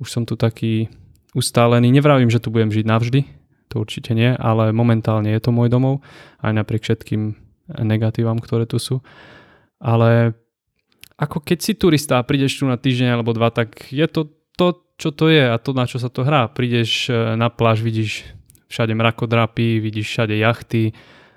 [0.02, 0.90] už som tu taký
[1.38, 1.90] ustálený.
[1.94, 3.22] Nevravím, že tu budem žiť navždy,
[3.70, 6.06] to určite nie, ale momentálne je to môj domov,
[6.42, 7.36] aj napriek všetkým
[7.82, 9.02] negatívam, ktoré tu sú.
[9.82, 10.38] Ale
[11.16, 14.84] ako keď si turista a prídeš tu na týždeň alebo dva, tak je to to,
[14.96, 16.48] čo to je a to, na čo sa to hrá.
[16.48, 18.24] Prídeš e, na pláž, vidíš
[18.72, 20.96] všade mrakodrapy, vidíš všade jachty,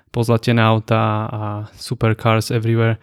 [0.09, 1.41] pozlatené autá a
[1.75, 2.97] supercars everywhere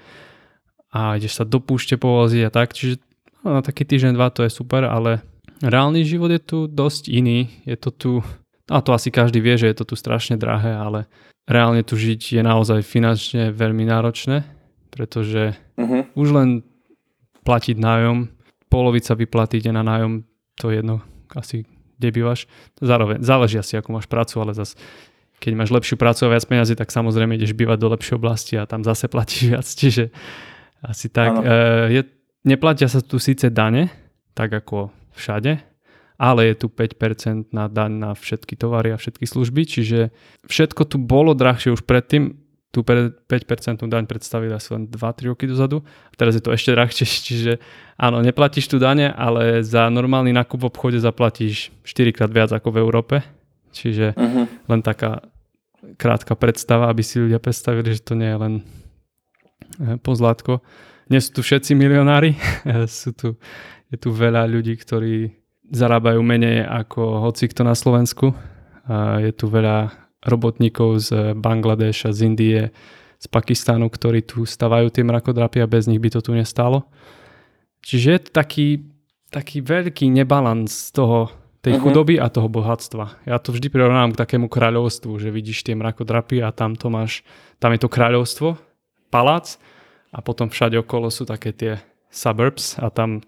[0.91, 2.99] a ideš sa do púšte povoziť a tak, čiže
[3.45, 5.21] no, na taký týždeň, dva to je super, ale
[5.61, 8.13] reálny život je tu dosť iný, je to tu,
[8.71, 11.07] a to asi každý vie, že je to tu strašne drahé, ale
[11.47, 14.43] reálne tu žiť je naozaj finančne veľmi náročné,
[14.91, 16.17] pretože Mhm.
[16.19, 16.49] už len
[17.47, 18.27] platiť nájom,
[18.67, 20.27] polovica vyplaty ide na nájom,
[20.59, 21.05] to je jedno
[21.37, 21.63] asi
[21.97, 22.45] kde bývaš.
[22.77, 24.77] Zároveň záleží asi, ako máš prácu, ale zas
[25.41, 28.65] keď máš lepšiu prácu a viac peniazy, tak samozrejme ideš bývať do lepšej oblasti a
[28.65, 30.09] tam zase platíš viac, čiže
[30.81, 31.41] asi tak.
[31.41, 31.45] E,
[31.93, 32.03] je,
[32.49, 33.93] neplatia sa tu síce dane,
[34.33, 35.61] tak ako všade,
[36.17, 40.11] ale je tu 5% na daň na všetky tovary a všetky služby, čiže
[40.49, 42.37] všetko tu bolo drahšie už predtým,
[42.75, 45.81] tu pre 5% daň predstavili asi len 2-3 roky dozadu.
[46.21, 47.53] Teraz je to ešte drahšie, čiže
[47.97, 52.69] áno, neplatíš tu dane, ale za normálny nákup v obchode zaplatíš 4 krát viac ako
[52.73, 53.17] v Európe.
[53.73, 54.69] Čiže Mhm.
[54.69, 55.21] len taká
[55.97, 58.55] krátka predstava, aby si ľudia predstavili, že to nie je len
[59.81, 60.61] eh, pozlátko.
[61.09, 62.35] Nie sú tu všetci milionári,
[62.91, 63.29] sú tu,
[63.89, 65.33] je tu veľa ľudí, ktorí
[65.71, 68.35] zarábajú menej ako hocikto na Slovensku.
[68.87, 69.91] A je tu veľa
[70.23, 72.61] robotníkov z Bangladeša, z Indie,
[73.19, 76.87] z Pakistánu, ktorí tu stavajú tie mrakodrapy a bez nich by to tu nestalo.
[77.87, 78.67] Čiže je to taký,
[79.31, 81.31] taký veľký nebalans toho,
[81.63, 81.83] tej Mhm.
[81.83, 83.27] chudoby a toho bohatstva.
[83.27, 87.27] Ja to vždy prirovnávam k takému kráľovstvu, že vidíš tie mrakodrapy a tam to máš,
[87.59, 88.55] tam je to kráľovstvo,
[89.11, 89.59] palác
[90.15, 93.27] a potom všade okolo sú také tie suburbs a tam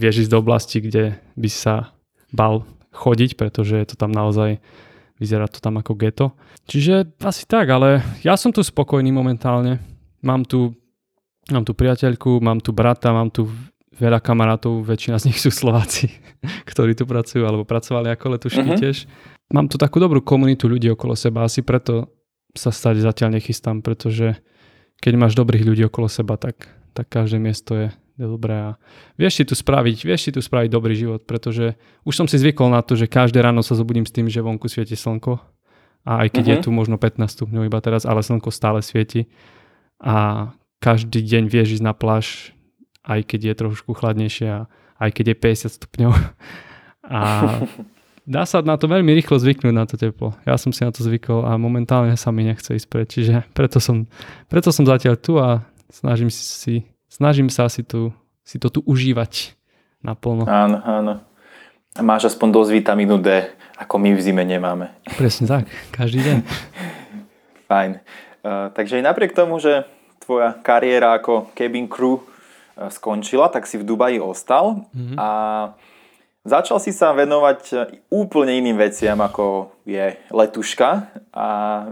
[0.00, 1.92] vieš ísť do oblasti, kde by sa
[2.32, 2.64] bal
[2.96, 4.58] chodiť, pretože je to tam naozaj,
[5.20, 6.26] vyzerá to tam ako geto.
[6.64, 9.78] Čiže asi tak, ale ja som tu spokojný momentálne.
[10.24, 10.72] Mám tu,
[11.52, 13.46] mám tu priateľku, mám tu brata, mám tu
[14.00, 16.08] veľa kamarátov, väčšina z nich sú Slováci,
[16.70, 18.80] ktorí tu pracujú alebo pracovali ako letušky uh-huh.
[18.80, 19.04] tiež.
[19.52, 22.08] Mám tu takú dobrú komunitu ľudí okolo seba, asi preto
[22.56, 24.38] sa stať zatiaľ nechystám, pretože
[25.02, 27.88] keď máš dobrých ľudí okolo seba, tak, tak každé miesto je je
[28.28, 28.70] dobré a
[29.16, 32.68] vieš si tu spraviť, vieš si tu spraviť dobrý život, pretože už som si zvykol
[32.72, 35.40] na to, že každé ráno sa zobudím s tým, že vonku svieti slnko
[36.04, 36.52] a aj keď uh-huh.
[36.52, 36.64] je mhm.
[36.64, 39.28] tu možno 15 stupňov iba teraz, ale slnko stále svieti
[40.00, 40.50] a
[40.80, 42.56] každý deň vieš ísť na pláž,
[43.04, 44.60] aj keď je trošku chladnejšie a
[45.00, 45.36] aj keď je
[45.70, 46.12] 50 stupňov
[47.04, 47.20] a
[48.34, 50.36] dá sa na to veľmi rýchlo zvyknúť na to teplo.
[50.46, 53.82] Ja som si na to zvykol a momentálne sa mi nechce ísť preč, čiže preto
[53.82, 54.06] som,
[54.46, 58.14] preto som zatiaľ tu a snažím si snažím sa si, tu,
[58.46, 59.58] si to tu užívať
[60.00, 60.46] naplno.
[60.46, 61.14] Áno, áno.
[61.98, 64.94] A máš aspoň dosť vitamínu D, ako my v zime nemáme.
[65.18, 66.38] Presne tak, každý deň.
[67.68, 67.98] Fajn.
[68.40, 69.84] Uh, takže aj napriek tomu, že
[70.22, 75.18] tvoja kariéra ako cabin crew uh, skončila, tak si v Dubaji ostal mm-hmm.
[75.18, 75.28] a
[76.46, 81.46] začal si sa venovať úplne iným veciam, ako je letuška a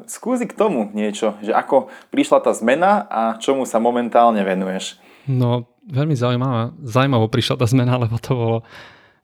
[0.08, 4.96] skúsi k tomu niečo, že ako prišla tá zmena a čomu sa momentálne venuješ.
[5.28, 8.58] No, veľmi zaujímavá, zaujímavo prišla tá zmena, lebo to bolo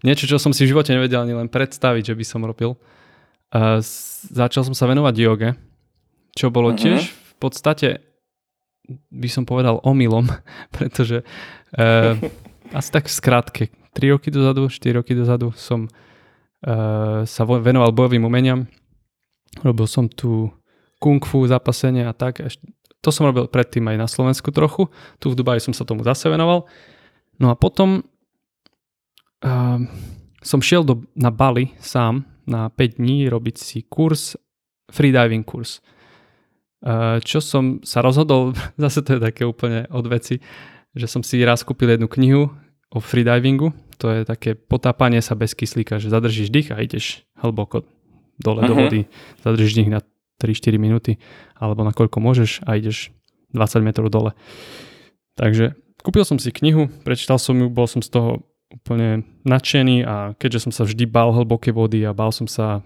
[0.05, 2.77] niečo, čo som si v živote nevedel ani len predstaviť, že by som robil.
[3.49, 3.81] Uh,
[4.29, 5.51] začal som sa venovať joge,
[6.37, 6.81] čo bolo uh-huh.
[6.81, 8.05] tiež v podstate,
[9.09, 10.29] by som povedal, omylom,
[10.77, 11.25] pretože
[11.81, 12.15] uh,
[12.79, 13.65] asi tak v skratke,
[13.97, 18.69] 3 roky dozadu, 4 roky dozadu som uh, sa venoval bojovým umeniam.
[19.63, 20.51] Robil som tu
[20.99, 22.41] kung fu, zapasenie a tak.
[23.05, 24.89] To som robil predtým aj na Slovensku trochu.
[25.21, 26.65] Tu v Dubaji som sa tomu zase venoval.
[27.37, 28.01] No a potom
[29.45, 29.79] uh,
[30.41, 34.41] som šiel do, na Bali sám na 5 dní robiť si kurz,
[34.89, 35.85] freediving kurz.
[36.85, 40.41] Uh, čo som sa rozhodol, zase to je také úplne od veci,
[40.97, 42.49] že som si raz kúpil jednu knihu
[42.89, 43.77] o freedivingu.
[44.01, 47.85] To je také potápanie sa bez kyslíka, že zadržíš dých a ideš hlboko
[48.39, 48.71] dole uh-huh.
[48.71, 48.81] do mhm.
[48.81, 49.01] vody,
[49.45, 50.01] zadržíš dých na
[50.43, 51.19] 3-4 minúty
[51.55, 53.15] alebo na koľko môžeš a ideš
[53.55, 54.33] 20 metrov dole.
[55.39, 58.31] Takže kúpil som si knihu, prečítal som ju, bol som z toho
[58.75, 62.83] úplne nadšený a keďže som sa vždy bál hlboké vody a bál som sa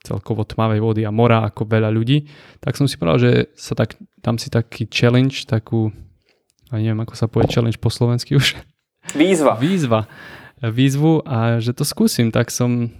[0.00, 2.24] celkovo tmavej vody a mora ako veľa ľudí,
[2.60, 5.92] tak som si povedal, že sa tak, dám si taký challenge, takú,
[6.72, 8.56] a neviem ako sa povie challenge po slovensky už.
[9.12, 9.60] Výzva.
[9.60, 10.08] Výzva.
[10.60, 12.92] Výzvu a že to skúsim, tak som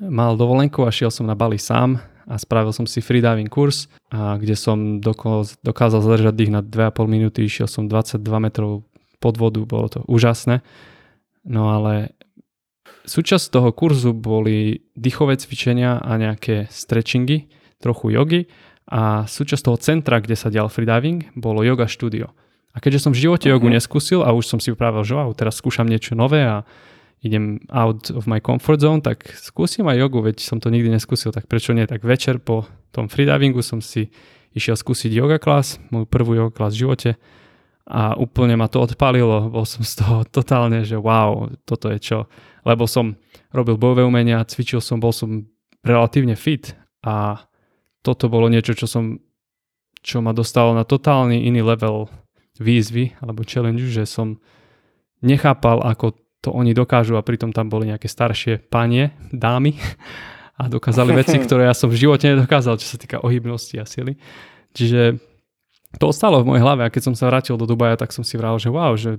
[0.00, 2.00] mal dovolenku a šiel som na Bali sám
[2.30, 7.42] a spravil som si freediving kurz, a kde som dokázal zadržať dých na 2,5 minúty,
[7.42, 8.86] išiel som 22 metrov
[9.18, 10.62] pod vodu, bolo to úžasné.
[11.42, 12.14] No ale
[13.10, 17.50] súčasť toho kurzu boli dýchové cvičenia a nejaké stretchingy,
[17.82, 18.40] trochu jogy
[18.86, 22.30] a súčasť toho centra, kde sa dial freediving, bolo yoga studio.
[22.70, 23.58] A keďže som v živote uh-huh.
[23.58, 26.62] jogu neskúsil a už som si upravil, že wow, teraz skúšam niečo nové a
[27.20, 31.32] idem out of my comfort zone, tak skúsim aj jogu, veď som to nikdy neskúsil,
[31.32, 31.84] tak prečo nie?
[31.84, 34.08] Tak večer po tom freedivingu som si
[34.56, 37.10] išiel skúsiť yoga class, moju prvú yoga class v živote
[37.90, 42.18] a úplne ma to odpalilo, bol som z toho totálne, že wow, toto je čo.
[42.64, 43.16] Lebo som
[43.52, 45.44] robil bojové umenia, cvičil som, bol som
[45.84, 46.72] relatívne fit
[47.04, 47.44] a
[48.00, 49.20] toto bolo niečo, čo som
[50.00, 52.08] čo ma dostalo na totálny iný level
[52.56, 54.40] výzvy alebo challenge, že som
[55.20, 59.76] nechápal, ako to oni dokážu a pritom tam boli nejaké staršie panie, dámy
[60.56, 64.16] a dokázali veci, ktoré ja som v živote nedokázal, čo sa týka ohybnosti a sily.
[64.72, 65.20] Čiže
[65.98, 68.38] to ostalo v mojej hlave a keď som sa vrátil do Dubaja, tak som si
[68.38, 69.18] vral, že wow, že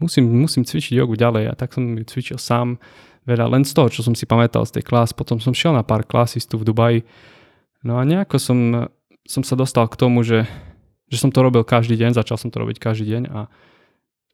[0.00, 2.80] musím, musím cvičiť jogu ďalej a tak som ju cvičil sám
[3.28, 5.12] veľa len z toho, čo som si pamätal z tej klas.
[5.12, 7.00] Potom som šiel na pár klasy tu v Dubaji.
[7.84, 8.88] No a nejako som,
[9.28, 10.48] som sa dostal k tomu, že,
[11.12, 13.52] že som to robil každý deň, začal som to robiť každý deň a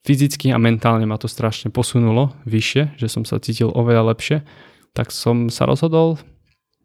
[0.07, 4.47] fyzicky a mentálne ma to strašne posunulo vyššie, že som sa cítil oveľa lepšie,
[4.95, 6.23] tak som sa rozhodol,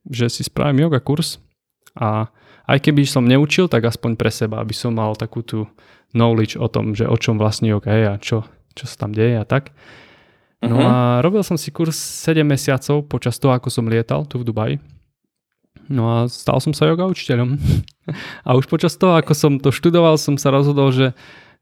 [0.09, 1.37] že si spravím yoga kurz
[1.93, 2.33] a
[2.65, 5.69] aj keby som neučil, tak aspoň pre seba, aby som mal takú tú
[6.17, 8.37] knowledge o tom, že o čom vlastne yoga je a čo,
[8.73, 9.69] čo sa tam deje a tak.
[10.61, 10.85] No uh-huh.
[10.85, 10.93] a
[11.25, 14.75] robil som si kurz 7 mesiacov počas toho, ako som lietal tu v Dubaji.
[15.89, 17.57] No a stal som sa yoga učiteľom.
[18.47, 21.17] a už počas toho, ako som to študoval, som sa rozhodol, že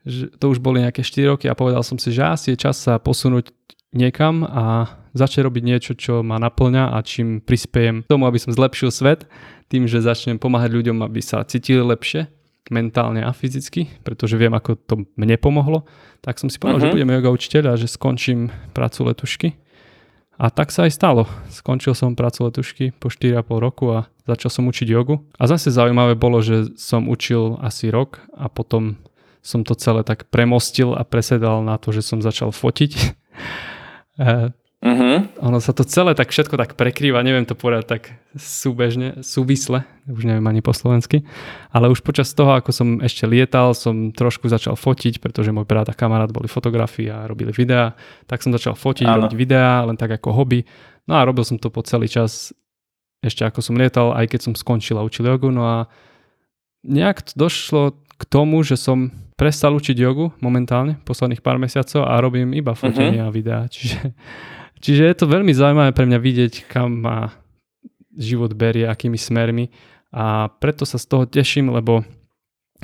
[0.08, 2.80] že to už boli nejaké 4 roky a povedal som si, že asi je čas
[2.80, 3.52] sa posunúť
[3.92, 8.94] niekam a začať robiť niečo, čo ma naplňa a čím prispiejem tomu, aby som zlepšil
[8.94, 9.26] svet,
[9.70, 12.30] tým, že začnem pomáhať ľuďom, aby sa cítili lepšie
[12.70, 15.90] mentálne a fyzicky, pretože viem, ako to mne pomohlo,
[16.22, 16.86] tak som si povedal, uh-huh.
[16.86, 16.96] že mhm.
[17.02, 19.50] budem yoga učiteľ a že skončím prácu letušky
[20.40, 21.28] A tak sa aj stalo.
[21.52, 25.26] Skončil som prácu letušky po 4,5 roku a začal som učiť jogu.
[25.36, 28.96] A zase zaujímavé bolo, že som učil asi rok a potom
[29.40, 32.92] som to celé tak premostil a presedal na to, že som začal fotiť.
[34.20, 35.20] Mm-hmm.
[35.48, 38.04] Ono sa to celé tak všetko tak prekrýva, neviem to povedať tak
[38.36, 41.28] súbežne, súvisle, už neviem ani po slovensky,
[41.72, 45.92] ale už počas toho, ako som ešte lietal, som trošku začal fotiť, pretože môj brat
[45.92, 47.96] a kamarát boli fotografii a robili videá,
[48.28, 49.24] tak som začal fotiť, Áno.
[49.24, 50.64] robiť videá, len tak ako hobby.
[51.08, 52.56] No a robil som to po celý čas,
[53.20, 55.78] ešte ako som lietal, aj keď som skončil a učil jogu, no a
[56.88, 62.52] nejak došlo k tomu, že som prestal učiť jogu momentálne, posledných pár mesiacov a robím
[62.52, 62.80] iba mhm.
[62.80, 63.32] fotenie uh-huh.
[63.32, 64.12] a videá, čiže
[64.80, 67.36] Čiže je to veľmi zaujímavé pre mňa vidieť, kam ma
[68.16, 69.68] život berie, akými smermi
[70.16, 72.08] a preto sa z toho teším, lebo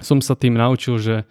[0.03, 1.23] som sa tým naučil, že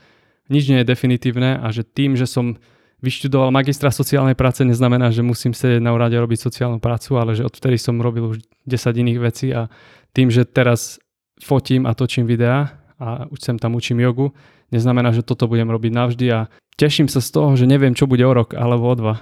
[0.49, 2.57] nič nie je definitívne a že tým, že som
[3.05, 7.37] vyštudoval magistra sociálnej práce, neznamená, že musím sedieť na úrade a robiť sociálnu prácu, ale
[7.37, 9.68] že odvtedy som robil už 10 iných vecí a
[10.16, 10.97] tým, že teraz
[11.45, 14.33] fotím a točím videá a už sem tam učím jogu,
[14.75, 18.27] neznamená, že toto budem robiť navždy a teším sa z toho, že neviem, čo bude
[18.27, 19.14] o rok alebo o dva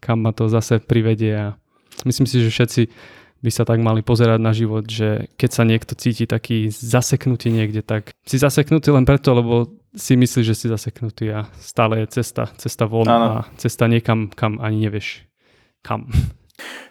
[0.00, 1.46] kam ma to zase privedie a
[2.08, 2.82] myslím si, že všetci
[3.40, 7.80] by sa tak mali pozerať na život, že keď sa niekto cíti taký zaseknutý niekde,
[7.80, 12.52] tak si zaseknutý len preto, lebo si myslíš, že si zaseknutý a stále je cesta,
[12.60, 15.24] cesta von a cesta niekam, kam ani nevieš
[15.80, 16.08] kam.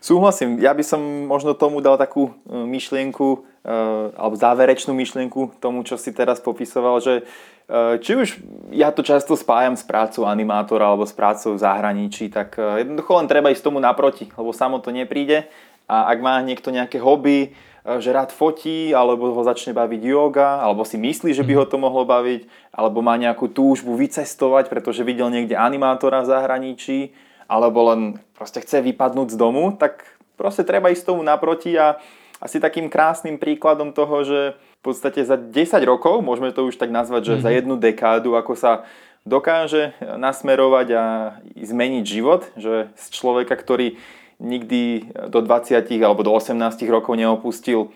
[0.02, 3.28] Súhlasím, ja by som možno tomu dal takú e, myšlienku,
[3.62, 3.70] e,
[4.18, 7.30] alebo záverečnú myšlienku tomu, čo si teraz popisoval, že
[8.02, 8.28] či už
[8.74, 13.14] ja to často spájam s prácou animátora alebo s prácou v zahraničí, tak eh, jednoducho
[13.22, 15.46] len treba ísť tomu naproti, lebo samo to nepríde.
[15.90, 20.66] A ak má niekto nejaké hobby, eh, že rád fotí, alebo ho začne baviť yoga,
[20.66, 25.06] alebo si myslí, že by ho to mohlo baviť, alebo má nejakú túžbu vycestovať, pretože
[25.06, 27.14] videl niekde animátora v zahraničí,
[27.46, 28.02] alebo len
[28.34, 30.06] proste chce vypadnúť z domu, tak
[30.38, 32.02] proste treba ísť tomu naproti a
[32.40, 34.40] asi takým krásnym príkladom toho, že
[34.80, 35.52] v podstate za 10
[35.84, 37.46] rokov, môžeme to už tak nazvať, že mm-hmm.
[37.46, 37.58] za mhm.
[37.60, 38.72] jednu dekádu, ako sa
[39.28, 41.04] dokáže nasmerovať a
[41.54, 44.00] zmeniť život, že z človeka, ktorý
[44.40, 46.56] nikdy do 20 alebo do 18
[46.88, 47.92] rokov neopustil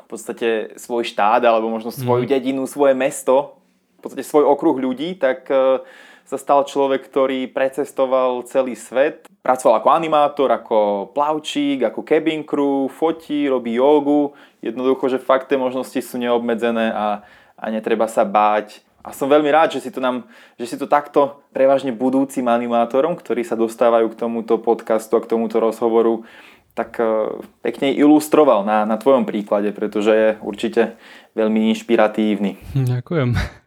[0.00, 2.30] v podstate svoj štát alebo možno svoju mm.
[2.30, 3.60] dedinu, svoje mesto,
[4.00, 5.84] v podstate svoj okruh ľudí, tak e,
[6.26, 9.30] sa stal človek, ktorý precestoval celý svet.
[9.46, 15.54] Pracoval ako animátor, ako plavčík, ako cabin crew, fotí, robí jogu, jednoducho, že fakt tie
[15.54, 17.22] možnosti sú neobmedzené a,
[17.54, 18.82] a netreba sa báť.
[19.06, 20.26] A som veľmi rád, že si to, nám,
[20.58, 25.30] že si to takto prevažne budúcim animátorom, ktorí sa dostávajú k tomuto podcastu a k
[25.30, 26.26] tomuto rozhovoru,
[26.74, 30.98] tak e, pekne ilustroval na, na tvojom príklade, pretože je určite
[31.38, 32.58] veľmi inšpiratívny.
[32.74, 33.62] Ďakujem.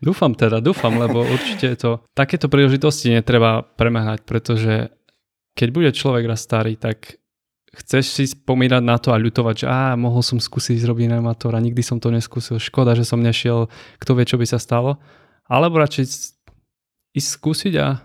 [0.00, 4.88] Dúfam teda, dúfam, lebo určite to, takéto príležitosti netreba premehnať, pretože
[5.52, 7.20] keď bude človek raz starý, tak
[7.76, 11.62] chceš si spomínať na to a ľutovať, že á, mohol som skúsiť zrobiť animátor a
[11.62, 14.98] nikdy som to neskúsil, škoda, že som nešiel, kto vie, čo by sa stalo.
[15.46, 16.04] Alebo radšej
[17.14, 18.00] ísť skúsiť a,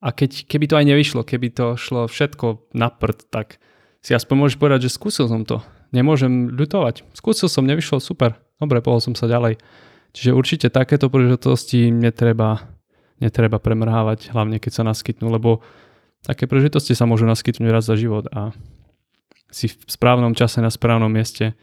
[0.00, 3.58] a keď, keby to aj nevyšlo, keby to šlo všetko na prd, tak
[4.04, 5.64] si aspoň môžeš povedať, že skúsil som to.
[5.92, 7.08] Nemôžem ľutovať.
[7.16, 8.36] Skúsil som, nevyšlo, super.
[8.60, 9.56] Dobre, pohol som sa ďalej.
[10.14, 12.70] Čiže určite takéto príležitosti netreba,
[13.18, 15.60] netreba premrhávať, hlavne keď sa naskytnú, lebo
[16.22, 18.54] také príležitosti sa môžu naskytnúť raz za život a
[19.50, 21.58] si v správnom čase na správnom mieste,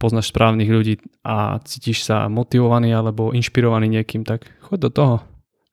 [0.00, 5.16] poznáš správnych ľudí a cítiš sa motivovaný alebo inšpirovaný niekým, tak choď do toho.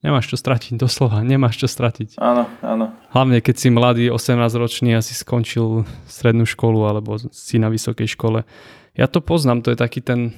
[0.03, 2.21] Nemáš čo stratiť, doslova, nemáš čo stratiť.
[2.21, 2.93] Áno, áno.
[3.11, 8.45] Hlavne keď si mladý, 18-ročný a si skončil strednú školu alebo si na vysokej škole.
[8.93, 10.37] Ja to poznám, to je taký ten,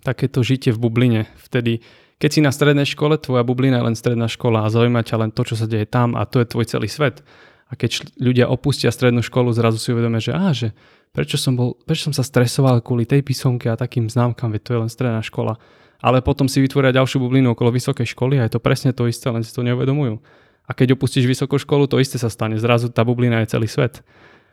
[0.00, 1.22] takéto žitie v bubline.
[1.36, 1.84] Vtedy,
[2.20, 5.30] keď si na strednej škole, tvoja bublina je len stredná škola a zaujíma ťa len
[5.32, 7.24] to, čo sa deje tam a to je tvoj celý svet.
[7.70, 10.74] A keď ľudia opustia strednú školu, zrazu si uvedomia, že, á, že
[11.16, 14.70] prečo, som bol, prečo som sa stresoval kvôli tej písomke a takým známkam, veď to
[14.74, 15.56] je len stredná škola.
[16.00, 19.28] Ale potom si vytvoria ďalšiu bublinu okolo vysokej školy a je to presne to isté,
[19.30, 20.18] len si to neuvedomujú.
[20.66, 22.56] A keď opustíš vysokú školu, to isté sa stane.
[22.56, 24.04] Zrazu tá bublina je celý svet.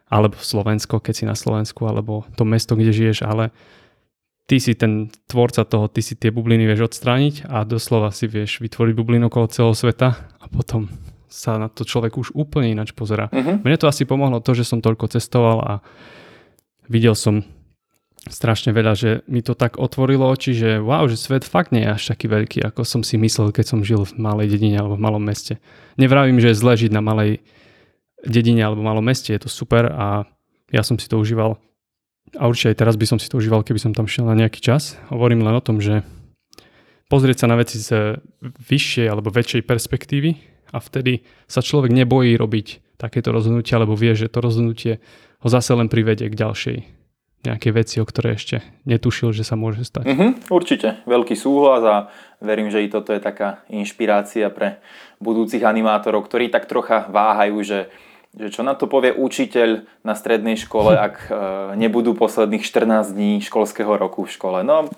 [0.07, 3.51] Alebo Slovensko, keď si na Slovensku, alebo to mesto, kde žiješ, ale
[4.47, 8.63] ty si ten tvorca toho, ty si tie bubliny vieš odstrániť a doslova si vieš
[8.63, 10.87] vytvoriť bublinu okolo celého sveta a potom
[11.27, 13.27] sa na to človek už úplne ináč pozera.
[13.27, 13.59] Uh-huh.
[13.59, 15.73] Mne to asi pomohlo to, že som toľko cestoval a
[16.87, 17.43] videl som
[18.31, 21.93] strašne veľa, že mi to tak otvorilo oči, že wow, že svet fakt nie je
[21.95, 25.03] až taký veľký, ako som si myslel, keď som žil v malej dedine alebo v
[25.03, 25.59] malom meste.
[25.99, 27.43] Nevravím, že je zle žiť na malej
[28.23, 30.27] dedine alebo malom meste, je to super a
[30.71, 31.59] ja som si to užíval
[32.35, 34.59] a určite aj teraz by som si to užíval, keby som tam šiel na nejaký
[34.59, 34.99] čas.
[35.07, 36.03] Hovorím len o tom, že
[37.07, 40.35] pozrieť sa na veci z vyššej alebo väčšej perspektívy
[40.75, 44.99] a vtedy sa človek nebojí robiť takéto rozhodnutie, alebo vie, že to rozhodnutie
[45.39, 46.77] ho zase len privedie k ďalšej
[47.45, 50.09] nejaké veci, o ktoré ešte netušil, že sa môže stať.
[50.09, 51.95] Mm-hmm, určite, veľký súhlas a
[52.43, 54.81] verím, že i toto je taká inšpirácia pre
[55.21, 57.79] budúcich animátorov, ktorí tak trocha váhajú, že,
[58.35, 61.31] že čo na to povie učiteľ na strednej škole, ak e,
[61.79, 64.59] nebudú posledných 14 dní školského roku v škole.
[64.67, 64.91] No,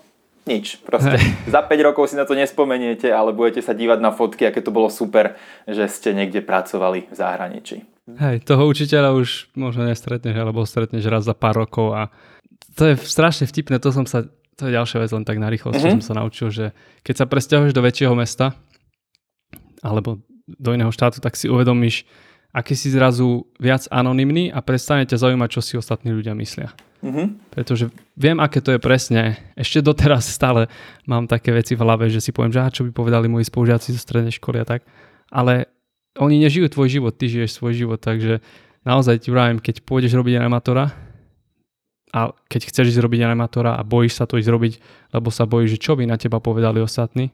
[0.48, 0.82] nič.
[0.82, 4.64] Proste za 5 rokov si na to nespomeniete, ale budete sa dívať na fotky, aké
[4.64, 7.76] to bolo super, že ste niekde pracovali v zahraničí.
[8.10, 12.02] Hej, toho učiteľa už možno nestretneš, alebo stretneš raz za pár rokov a
[12.74, 14.26] to je strašne vtipné, to som sa,
[14.58, 16.02] to je ďalšia vec, len tak na rýchlosť, mm-hmm.
[16.02, 16.66] som sa naučil, že
[17.06, 18.58] keď sa presťahuješ do väčšieho mesta,
[19.84, 22.02] alebo do iného štátu, tak si uvedomíš,
[22.50, 26.74] aký si zrazu viac anonymný a prestane ťa zaujímať, čo si ostatní ľudia myslia.
[27.00, 27.26] Mm-hmm.
[27.54, 27.88] Pretože
[28.18, 29.40] viem, aké to je presne.
[29.56, 30.68] Ešte doteraz stále
[31.08, 34.00] mám také veci v hlave, že si poviem, že čo by povedali moji spolužiaci zo
[34.00, 34.84] strednej školy a tak.
[35.32, 35.70] Ale
[36.18, 38.42] oni nežijú tvoj život, ty žiješ svoj život, takže
[38.84, 40.92] naozaj ti vravím, keď pôjdeš robiť animátora
[42.10, 44.72] a keď chceš ísť robiť animátora a bojíš sa to ísť robiť,
[45.14, 47.30] lebo sa bojíš, že čo by na teba povedali ostatní,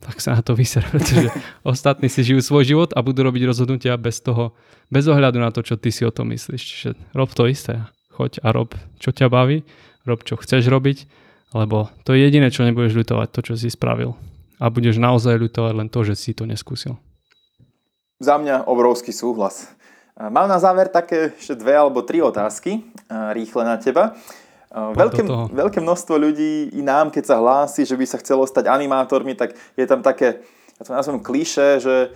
[0.00, 1.32] tak sa na to vyser, pretože
[1.64, 4.52] ostatní si žijú svoj život a budú robiť rozhodnutia bez toho,
[4.92, 6.62] bez ohľadu na to, čo ty si o tom myslíš.
[6.62, 7.88] Čiže rob to isté.
[8.12, 9.64] Choď a rob, čo ťa baví,
[10.08, 11.04] rob, čo chceš robiť,
[11.52, 14.16] lebo to je jediné, čo nebudeš ľutovať, to, čo si spravil.
[14.56, 16.96] A budeš naozaj ľutovať len to, že si to neskúsil.
[18.16, 19.68] Za mňa obrovský súhlas.
[20.16, 22.80] Mám na záver také ešte dve alebo tri otázky
[23.36, 24.16] rýchle na teba.
[24.76, 25.24] Veľké,
[25.56, 29.56] veľké množstvo ľudí i nám, keď sa hlási, že by sa chcelo stať animátormi, tak
[29.72, 30.44] je tam také,
[30.76, 32.12] ja to nazvem kliše, že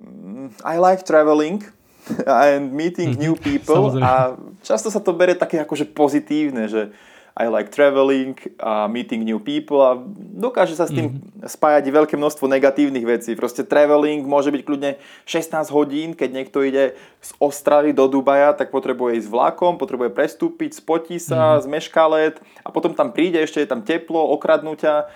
[0.00, 1.60] mm, I like traveling
[2.24, 3.92] and meeting new people.
[4.00, 6.96] A často sa to bere také akože pozitívne, že
[7.38, 9.94] I like traveling a meeting new people a
[10.34, 11.46] dokáže sa s tým mm-hmm.
[11.46, 13.38] spájať veľké množstvo negatívnych vecí.
[13.38, 18.74] Proste traveling môže byť kľudne 16 hodín, keď niekto ide z Ostravy do Dubaja, tak
[18.74, 21.64] potrebuje ísť vlakom, potrebuje prestúpiť, spotí sa, mm-hmm.
[21.70, 25.06] zmešká let a potom tam príde, ešte je tam teplo, okradnutia.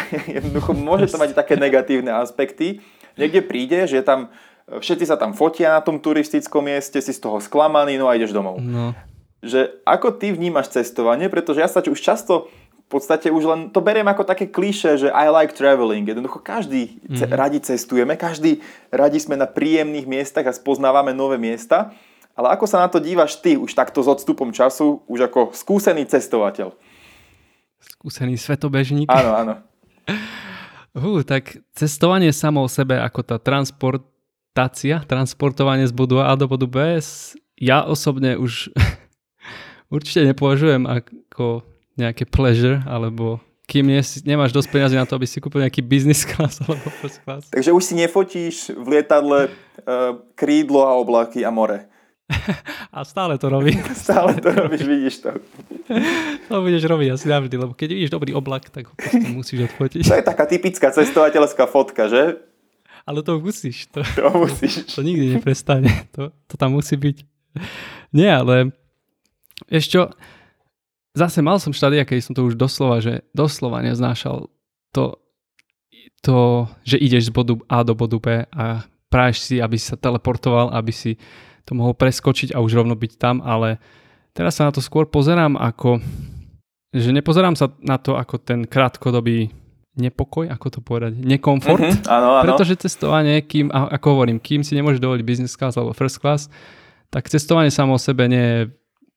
[0.40, 2.80] Jednoducho môže to mať také negatívne aspekty.
[3.20, 4.32] Niekde príde, že tam
[4.64, 8.32] všetci sa tam fotia na tom turistickom mieste, si z toho sklamaný, no a ideš
[8.32, 8.64] domov.
[8.64, 8.96] No
[9.44, 12.48] že ako ty vnímaš cestovanie, pretože ja sa už často
[12.86, 16.06] v podstate už len to beriem ako také klíše, že I like traveling.
[16.06, 17.34] Jednoducho každý mm-hmm.
[17.34, 18.62] radi cestujeme, každý
[18.94, 21.90] radi sme na príjemných miestach a spoznávame nové miesta.
[22.38, 26.06] Ale ako sa na to dívaš ty už takto s odstupom času, už ako skúsený
[26.06, 26.78] cestovateľ?
[27.80, 29.10] Skúsený svetobežník?
[29.10, 29.54] Áno, áno.
[31.00, 36.70] Hú, tak cestovanie samo o sebe ako tá transportácia, transportovanie z bodu A do bodu
[36.70, 37.02] B,
[37.56, 38.70] ja osobne už
[39.90, 41.62] určite nepovažujem ako
[41.96, 46.22] nejaké pleasure, alebo kým nie, nemáš dosť peniazy na to, aby si kúpil nejaký business
[46.22, 47.50] class alebo first class.
[47.50, 51.90] Takže už si nefotíš v lietadle uh, krídlo a oblaky a more.
[52.96, 53.74] a stále to robí.
[54.06, 55.30] stále to robíš, vidíš to.
[56.50, 58.94] to budeš robiť asi navždy, lebo keď vidíš dobrý oblak, tak ho
[59.34, 60.02] musíš odfotiť.
[60.06, 62.38] To je taká typická cestovateľská fotka, že?
[63.06, 63.86] Ale to musíš.
[63.94, 64.90] To, to musíš.
[64.90, 65.90] To, to nikdy neprestane.
[66.18, 67.22] To, to tam musí byť.
[68.10, 68.74] Nie, ale
[69.70, 70.10] ešte
[71.16, 74.52] zase mal som štádia, keď som to už doslova, že doslova neznášal
[74.92, 75.16] to,
[76.20, 79.96] to, že ideš z bodu A do bodu B a praješ si, aby si sa
[79.96, 81.16] teleportoval, aby si
[81.64, 83.80] to mohol preskočiť a už rovno byť tam, ale
[84.36, 85.98] teraz sa na to skôr pozerám ako,
[86.94, 89.50] že nepozerám sa na to ako ten krátkodobý
[89.96, 92.42] nepokoj, ako to povedať, nekomfort, mm-hmm, áno, áno.
[92.44, 96.52] pretože cestovanie, kým, ako hovorím, kým si nemôžeš dovoliť business class alebo first class,
[97.08, 98.60] tak cestovanie samo o sebe nie je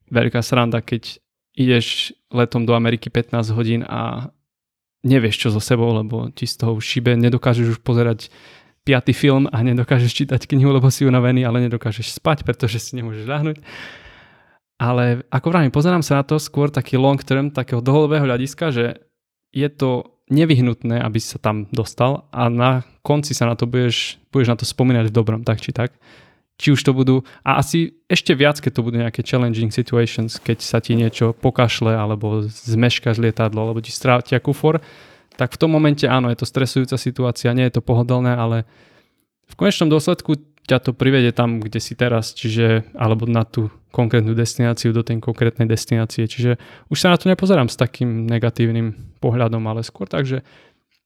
[0.10, 1.22] veľká sranda, keď
[1.57, 4.30] ideš letom do Ameriky 15 hodín a
[5.03, 8.28] nevieš čo so sebou, lebo ti z toho šibe, nedokážeš už pozerať
[8.84, 13.26] piatý film a nedokážeš čítať knihu, lebo si unavený, ale nedokážeš spať, pretože si nemôžeš
[13.28, 13.57] ľahnuť.
[14.80, 18.86] Ale ako vravím, pozerám sa na to skôr taký long term, takého dlhodobého hľadiska, že
[19.51, 24.22] je to nevyhnutné, aby si sa tam dostal a na konci sa na to budeš,
[24.32, 25.97] budeš na to spomínať v dobrom, tak či tak
[26.60, 30.60] či už to budú, a asi ešte viac, keď to budú nejaké challenging situations, keď
[30.60, 34.84] sa ti niečo pokašle, alebo zmeškáš lietadlo, alebo ti strátia kufor,
[35.39, 38.68] tak v tom momente áno, je to stresujúca situácia, nie je to pohodlné, ale
[39.47, 40.36] v konečnom dôsledku
[40.68, 45.18] ťa to privede tam, kde si teraz, čiže, alebo na tú konkrétnu destináciu, do tej
[45.18, 46.30] konkrétnej destinácie.
[46.30, 46.62] Čiže
[46.93, 50.45] už sa na to nepozerám s takým negatívnym pohľadom, ale skôr tak, že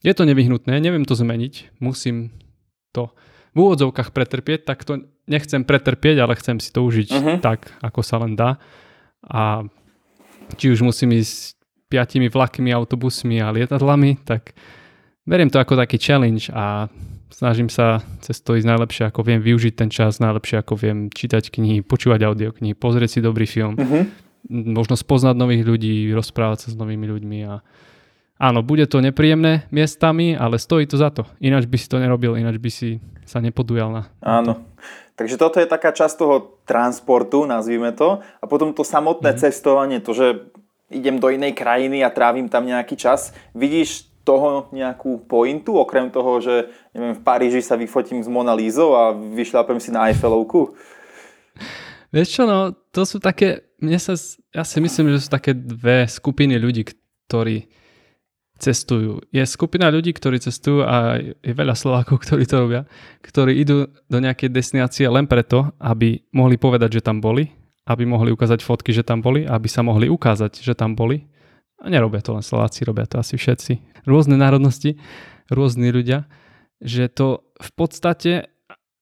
[0.03, 2.35] je to nevyhnutné, neviem to zmeniť, musím
[2.91, 3.15] to
[3.53, 7.37] v úvodzovkách pretrpieť, tak to nechcem pretrpieť, ale chcem si to užiť uh-huh.
[7.39, 8.57] tak, ako sa len dá.
[9.23, 9.63] A
[10.59, 11.55] či už musím ísť
[11.87, 14.57] piatimi vlakmi, autobusmi a lietadlami, tak
[15.23, 16.89] beriem to ako taký challenge a
[17.29, 21.53] snažím sa cez to ísť najlepšie, ako viem využiť ten čas, najlepšie, ako viem čítať
[21.53, 24.09] knihy, počúvať audioknihy, pozrieť si dobrý film, Uh-huh.
[24.49, 27.63] možno spoznať nových ľudí, rozprávať sa s novými ľuďmi a
[28.37, 31.27] áno, bude to nepríjemné miestami, ale stojí to za to.
[31.39, 32.89] Ináč by si to nerobil, ináč by si
[33.23, 34.01] sa nepodujal na...
[34.19, 34.67] Áno.
[35.13, 38.19] Takže toto je taká časť toho transportu, nazvime to.
[38.41, 39.43] A potom to samotné mm-hmm.
[39.45, 40.49] cestovanie, to, že
[40.89, 43.33] idem do inej krajiny a trávim tam nejaký čas.
[43.53, 48.95] Vidíš toho nejakú pointu, okrem toho, že neviem, v Paríži sa vyfotím s Mona Lízou
[48.95, 50.73] a vyšľapem si na Eiffelovku?
[52.13, 54.15] Vieš čo, no, to sú také, mne sa,
[54.55, 56.87] ja si myslím, že sú také dve skupiny ľudí,
[57.27, 57.67] ktorí
[58.63, 59.19] cestujú.
[59.35, 62.81] Je skupina ľudí, ktorí cestujú a je veľa Slovákov, ktorí to robia,
[63.19, 67.51] ktorí idú do nejakej destinácie len preto, aby mohli povedať, že tam boli,
[67.83, 71.27] aby mohli ukázať fotky, že tam boli, aby sa mohli ukázať, že tam boli.
[71.83, 74.07] A nerobia to len Slováci, robia to asi všetci.
[74.07, 74.95] Rôzne národnosti,
[75.51, 76.23] rôzni ľudia,
[76.79, 78.47] že to v podstate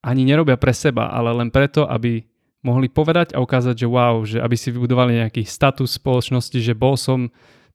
[0.02, 2.26] ani nerobia pre seba, ale len preto, aby
[2.66, 6.98] mohli povedať a ukázať, že wow, že aby si vybudovali nejaký status spoločnosti, že bol
[6.98, 7.30] som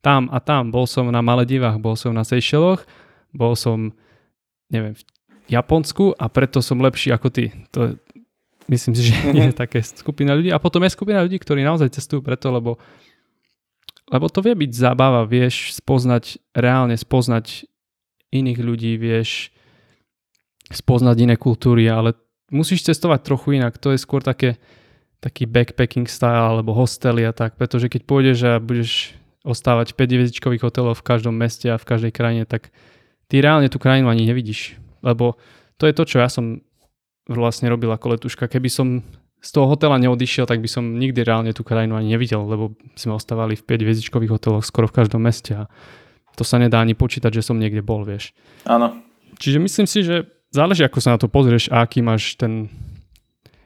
[0.06, 0.70] tam a tam.
[0.70, 2.86] Bol som na Maledivách, bol som na Seychelloch,
[3.34, 3.90] bol som,
[4.70, 5.02] neviem, v
[5.50, 7.50] Japonsku a preto som lepší ako ty.
[7.74, 7.98] To
[8.70, 10.54] myslím si, že je také skupina ľudí.
[10.54, 12.78] A potom je skupina ľudí, ktorí naozaj cestujú preto, lebo,
[14.06, 17.66] lebo to vie byť zábava, vieš spoznať, reálne spoznať
[18.30, 19.50] iných ľudí, vieš
[20.70, 22.14] spoznať iné kultúry, ale
[22.54, 23.74] musíš cestovať trochu inak.
[23.82, 24.58] To je skôr také,
[25.18, 30.14] taký backpacking style alebo hostely a tak, pretože keď pôjdeš a budeš ostávať v 5
[30.18, 32.74] hviezdičkových hotelov v každom meste a v každej krajine, tak
[33.30, 34.74] ty reálne tú krajinu ani nevidíš.
[35.06, 35.38] Lebo
[35.78, 36.66] to je to, čo ja som
[37.30, 38.50] vlastne robil ako letuška.
[38.50, 39.06] Keby som
[39.38, 43.14] z toho hotela neodišiel, tak by som nikdy reálne tú krajinu ani nevidel, lebo sme
[43.14, 45.70] ostávali v 5 hviezdičkových hoteloch skoro v každom meste a
[46.36, 48.36] to sa nedá ani počítať, že som niekde bol, vieš.
[48.68, 48.92] Áno.
[49.40, 52.68] Čiže myslím si, že záleží, ako sa na to pozrieš a aký máš ten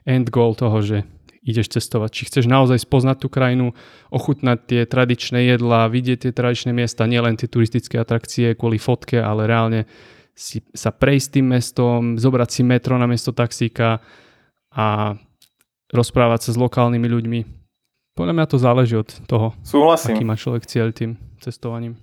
[0.07, 1.03] end goal toho, že
[1.41, 2.09] ideš cestovať.
[2.13, 3.73] Či chceš naozaj spoznať tú krajinu,
[4.13, 9.49] ochutnať tie tradičné jedlá, vidieť tie tradičné miesta, nielen tie turistické atrakcie kvôli fotke, ale
[9.49, 9.89] reálne
[10.37, 13.99] si, sa prejsť tým mestom, zobrať si metro na miesto taxíka
[14.71, 15.17] a
[15.91, 17.39] rozprávať sa s lokálnymi ľuďmi.
[18.15, 20.15] Podľa mňa to záleží od toho, Súhlasím.
[20.15, 21.97] aký má človek cieľ tým cestovaním.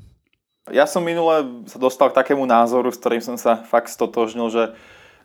[0.68, 4.64] Ja som minule sa dostal k takému názoru, s ktorým som sa fakt stotožnil, že,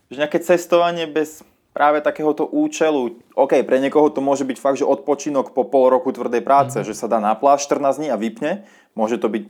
[0.07, 1.43] že nejaké cestovanie bez
[1.73, 3.17] práve takéhoto účelu.
[3.33, 6.85] OK, pre niekoho to môže byť fakt, že odpočinok po pol roku tvrdej práce, mm.
[6.85, 8.63] že sa dá na pláž 14 dní a vypne.
[8.93, 9.43] Môže to byť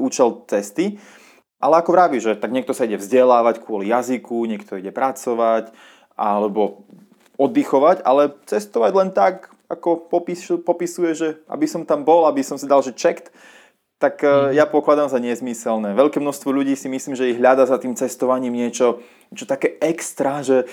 [0.00, 0.96] účel cesty.
[1.60, 5.72] Ale ako vraví, že tak niekto sa ide vzdelávať kvôli jazyku, niekto ide pracovať
[6.16, 6.88] alebo
[7.36, 12.56] oddychovať, ale cestovať len tak, ako popis, popisuje, že aby som tam bol, aby som
[12.56, 13.28] si dal, že checked,
[14.00, 14.56] tak mm.
[14.56, 15.92] ja pokladám za nezmyselné.
[15.92, 20.40] Veľké množstvo ľudí si myslím, že ich hľada za tým cestovaním niečo, niečo také extra,
[20.40, 20.68] že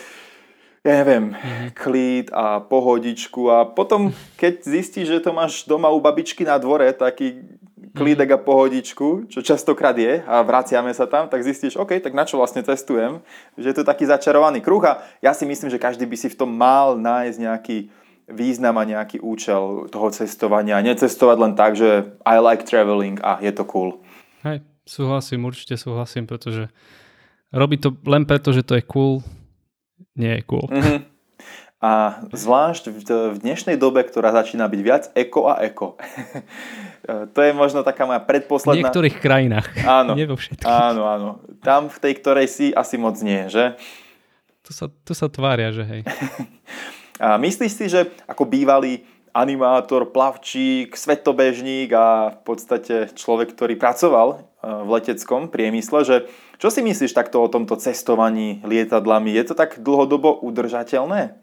[0.84, 1.32] ja neviem,
[1.80, 6.92] klid a pohodičku a potom, keď zistíš, že to máš doma u babičky na dvore,
[6.92, 7.40] taký
[7.96, 12.28] klídek a pohodičku, čo častokrát je a vraciame sa tam, tak zistíš, OK, tak na
[12.28, 13.24] čo vlastne cestujem,
[13.56, 16.38] že je to taký začarovaný kruh a ja si myslím, že každý by si v
[16.44, 17.78] tom mal nájsť nejaký
[18.28, 20.84] význam a nejaký účel toho cestovania.
[20.84, 24.02] Necestovať len tak, že I like traveling a je to cool.
[24.44, 26.68] Hej, súhlasím, určite súhlasím, pretože
[27.54, 29.22] robí to len preto, že to je cool,
[30.16, 30.68] nie je cool.
[30.70, 31.14] Mm-hmm.
[31.84, 32.98] A zvlášť v,
[33.36, 36.00] v dnešnej dobe, ktorá začína byť viac eko a eko.
[37.36, 38.80] to je možno taká moja predposledná...
[38.80, 39.68] V niektorých krajinách.
[39.84, 40.16] Áno.
[40.20, 40.64] nie vo všetkých.
[40.64, 41.30] Áno, áno.
[41.60, 43.76] Tam v tej, ktorej si asi moc nie, že?
[44.64, 46.02] Tu sa, tu sa tvária, že hej.
[47.24, 49.04] a myslíš si, že ako bývalý
[49.36, 56.16] animátor, plavčík, svetobežník a v podstate človek, ktorý pracoval v leteckom priemysle, že
[56.56, 59.36] čo si myslíš takto o tomto cestovaní lietadlami?
[59.36, 61.36] Je to tak dlhodobo udržateľné?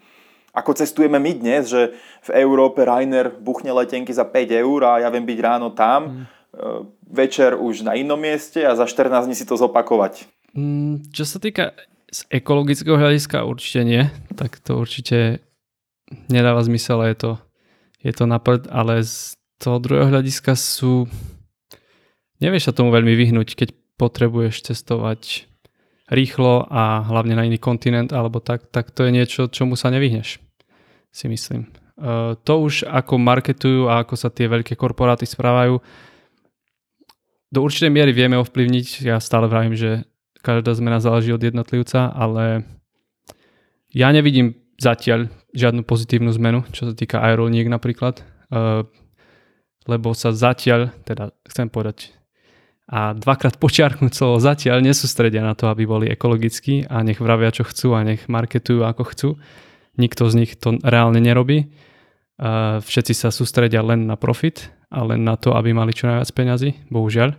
[0.56, 1.94] Ako cestujeme my dnes, že
[2.26, 6.24] v Európe Rainer buchne letenky za 5 eur a ja viem byť ráno tam, mm.
[7.06, 10.26] večer už na inom mieste a za 14 dní si to zopakovať.
[10.56, 11.76] Mm, čo sa týka
[12.10, 14.02] z ekologického hľadiska určite nie,
[14.34, 15.38] tak to určite
[16.26, 17.30] nedáva zmysel, je to,
[18.02, 21.06] je to naprd, ale z toho druhého hľadiska sú
[22.40, 23.68] nevieš sa tomu veľmi vyhnúť, keď
[24.00, 25.46] potrebuješ cestovať
[26.10, 30.42] rýchlo a hlavne na iný kontinent alebo tak, tak to je niečo, čomu sa nevyhneš,
[31.14, 31.70] si myslím.
[32.00, 35.78] Uh, to už ako marketujú a ako sa tie veľké korporáty správajú,
[37.50, 40.06] do určitej miery vieme ovplyvniť, ja stále vravím, že
[40.38, 42.62] každá zmena záleží od jednotlivca, ale
[43.90, 48.22] ja nevidím zatiaľ žiadnu pozitívnu zmenu, čo sa týka aerolíniek napríklad,
[48.54, 48.86] uh,
[49.90, 52.14] lebo sa zatiaľ, teda chcem povedať,
[52.90, 57.62] a dvakrát počiarknúť slovo zatiaľ nesústredia na to, aby boli ekologickí a nech vravia, čo
[57.62, 59.28] chcú a nech marketujú, ako chcú.
[59.94, 61.70] Nikto z nich to reálne nerobí.
[62.82, 66.90] Všetci sa sústredia len na profit a len na to, aby mali čo najviac peňazí,
[66.90, 67.38] bohužiaľ.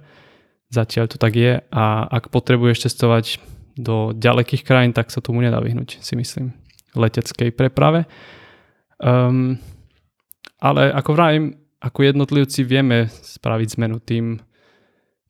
[0.72, 3.44] Zatiaľ to tak je a ak potrebuješ cestovať
[3.76, 6.56] do ďalekých krajín, tak sa tomu nedá vyhnúť, si myslím,
[6.96, 8.08] leteckej preprave.
[9.04, 9.60] Um,
[10.64, 14.40] ale ako vravím, ako jednotlivci vieme spraviť zmenu tým,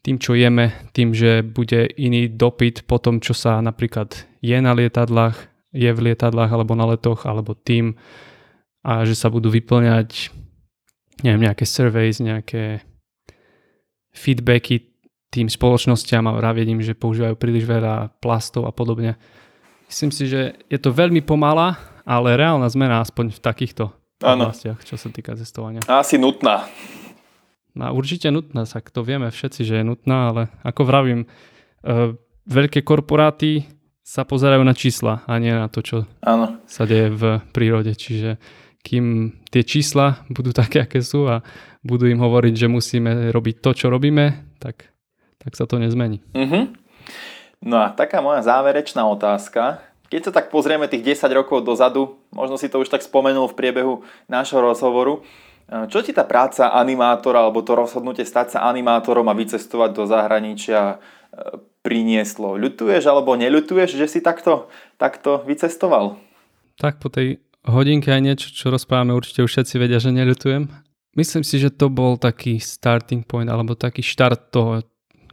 [0.02, 4.74] tým, čo jeme, tým, že bude iný dopyt po tom, čo sa napríklad je na
[4.74, 5.38] lietadlách,
[5.72, 7.96] je v lietadlách alebo na letoch, alebo tým,
[8.82, 10.34] a že sa budú vyplňať
[11.22, 12.82] neviem, nejaké surveys, nejaké
[14.12, 14.92] feedbacky
[15.32, 19.16] tým spoločnosťam a vravieť im, že používajú príliš veľa plastov a podobne.
[19.88, 23.84] Myslím si, že je to veľmi pomalá, ale reálna zmena aspoň v takýchto
[24.20, 24.52] ano.
[24.52, 25.80] oblastiach, čo sa týka cestovania.
[25.88, 26.68] Asi nutná.
[27.72, 32.18] No, určite nutná, tak to vieme všetci, že je nutná, ale ako vravím, e,
[32.48, 33.64] veľké korporáty
[34.04, 36.60] sa pozerajú na čísla a nie na to, čo ano.
[36.68, 37.24] sa deje v
[37.56, 37.96] prírode.
[37.96, 38.42] Čiže
[38.82, 41.46] kým tie čísla budú také, aké sú a
[41.86, 44.90] budú im hovoriť, že musíme robiť to, čo robíme, tak,
[45.40, 46.20] tak sa to nezmení.
[46.34, 46.74] Uh-huh.
[47.62, 49.86] No a taká moja záverečná otázka.
[50.12, 53.56] Keď sa tak pozrieme tých 10 rokov dozadu, možno si to už tak spomenul v
[53.56, 53.94] priebehu
[54.28, 55.24] nášho rozhovoru,
[55.72, 60.82] čo ti tá práca animátora alebo to rozhodnutie stať sa animátorom a vycestovať do zahraničia
[60.84, 60.96] e,
[61.80, 62.60] prinieslo?
[62.60, 64.68] Ľutuješ alebo neľutuješ, že si takto,
[65.00, 66.20] takto vycestoval?
[66.76, 70.68] Tak po tej hodinke aj niečo, čo rozprávame, určite už všetci vedia, že neľutujem.
[71.16, 74.84] Myslím si, že to bol taký starting point, alebo taký štart toho,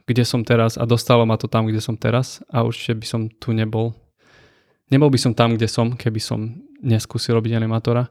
[0.07, 3.21] kde som teraz a dostalo ma to tam, kde som teraz a určite by som
[3.27, 3.91] tu nebol.
[4.89, 8.07] Nebol by som tam, kde som, keby som neskúsil robiť animátora.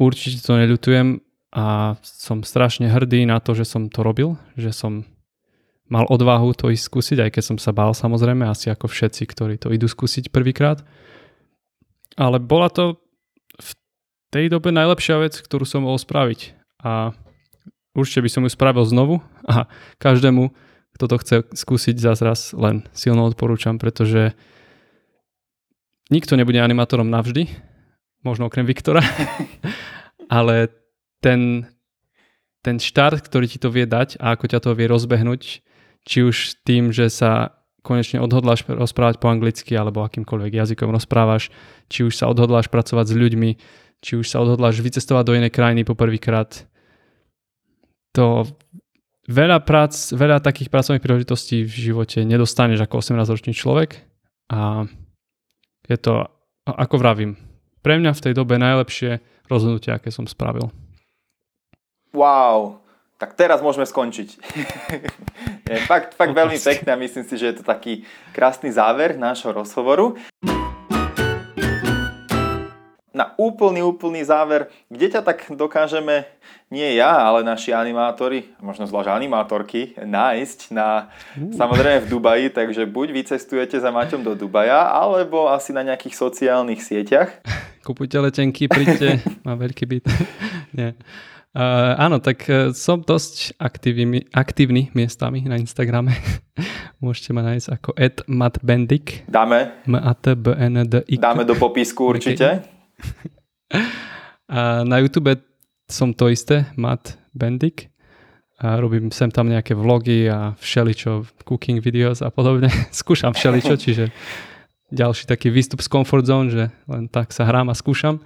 [0.00, 1.22] Určite to neľutujem
[1.54, 5.06] a som strašne hrdý na to, že som to robil, že som
[5.86, 9.54] mal odvahu to ísť skúsiť, aj keď som sa bál samozrejme, asi ako všetci, ktorí
[9.62, 10.82] to idú skúsiť prvýkrát.
[12.18, 12.98] Ale bola to
[14.34, 16.58] tej dobe najlepšia vec, ktorú som mohol spraviť.
[16.82, 17.14] A
[17.94, 19.70] určite by som ju spravil znovu a
[20.02, 20.50] každému,
[20.98, 24.34] kto to chce skúsiť zase raz, len silno odporúčam, pretože
[26.10, 27.46] nikto nebude animátorom navždy,
[28.26, 29.06] možno okrem Viktora,
[30.26, 30.83] ale
[31.24, 31.64] ten,
[32.60, 35.64] ten štart, ktorý ti to vie dať a ako ťa to vie rozbehnúť,
[36.04, 41.48] či už tým, že sa konečne odhodláš rozprávať po anglicky alebo akýmkoľvek jazykom rozprávaš,
[41.88, 43.50] či už sa odhodláš pracovať s ľuďmi,
[44.04, 46.68] či už sa odhodláš vycestovať do inej krajiny poprvýkrát,
[48.12, 48.44] to
[49.26, 54.00] veľa prác, veľa takých pracovných príležitostí v živote nedostaneš ako 18-ročný človek
[54.52, 54.88] a
[55.88, 56.24] je to,
[56.64, 57.36] ako vravím,
[57.84, 60.72] pre mňa v tej dobe najlepšie rozhodnutie, aké som spravil.
[62.14, 62.78] Wow,
[63.18, 64.38] tak teraz môžeme skončiť.
[65.74, 69.50] je fakt, fakt veľmi pekné a myslím si, že je to taký krásny záver nášho
[69.50, 70.14] rozhovoru
[73.14, 76.26] na úplný, úplný záver, kde ťa tak dokážeme,
[76.66, 83.08] nie ja, ale naši animátori, možno zvlášť animátorky, nájsť na, samozrejme v Dubaji, takže buď
[83.14, 87.30] vy cestujete za Maťom do Dubaja, alebo asi na nejakých sociálnych sieťach.
[87.86, 90.04] Kupujte letenky, príďte, má veľký byt.
[90.78, 90.90] nie.
[91.54, 96.18] Uh, áno, tak uh, som dosť aktívny, aktívny miestami na Instagrame.
[97.04, 97.90] Môžete ma nájsť ako
[98.26, 99.22] @matbendik.
[99.30, 99.70] Dáme.
[99.86, 102.66] m a t b n d -I Dáme do popisku určite.
[104.50, 105.38] A na YouTube
[105.86, 107.90] som to isté, Matt Bendik.
[108.58, 112.70] A robím sem tam nejaké vlogy a všeličo, cooking videos a podobne.
[112.94, 114.04] skúšam všeličo, čiže
[114.90, 118.22] ďalší taký výstup z comfort zone, že len tak sa hrám a skúšam.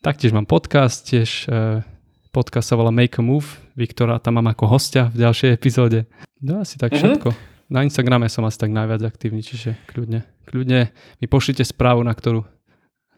[0.00, 1.80] Taktiež mám podcast, tiež uh,
[2.36, 6.04] podcast sa volá Make a Move, Viktora tam mám ako hostia v ďalšej epizóde.
[6.44, 7.00] No asi tak mhm.
[7.00, 7.28] všetko.
[7.32, 7.72] Mm-hmm.
[7.72, 12.44] Na Instagrame som asi tak najviac aktívny, čiže kľudne, kľudne mi pošlite správu, na ktorú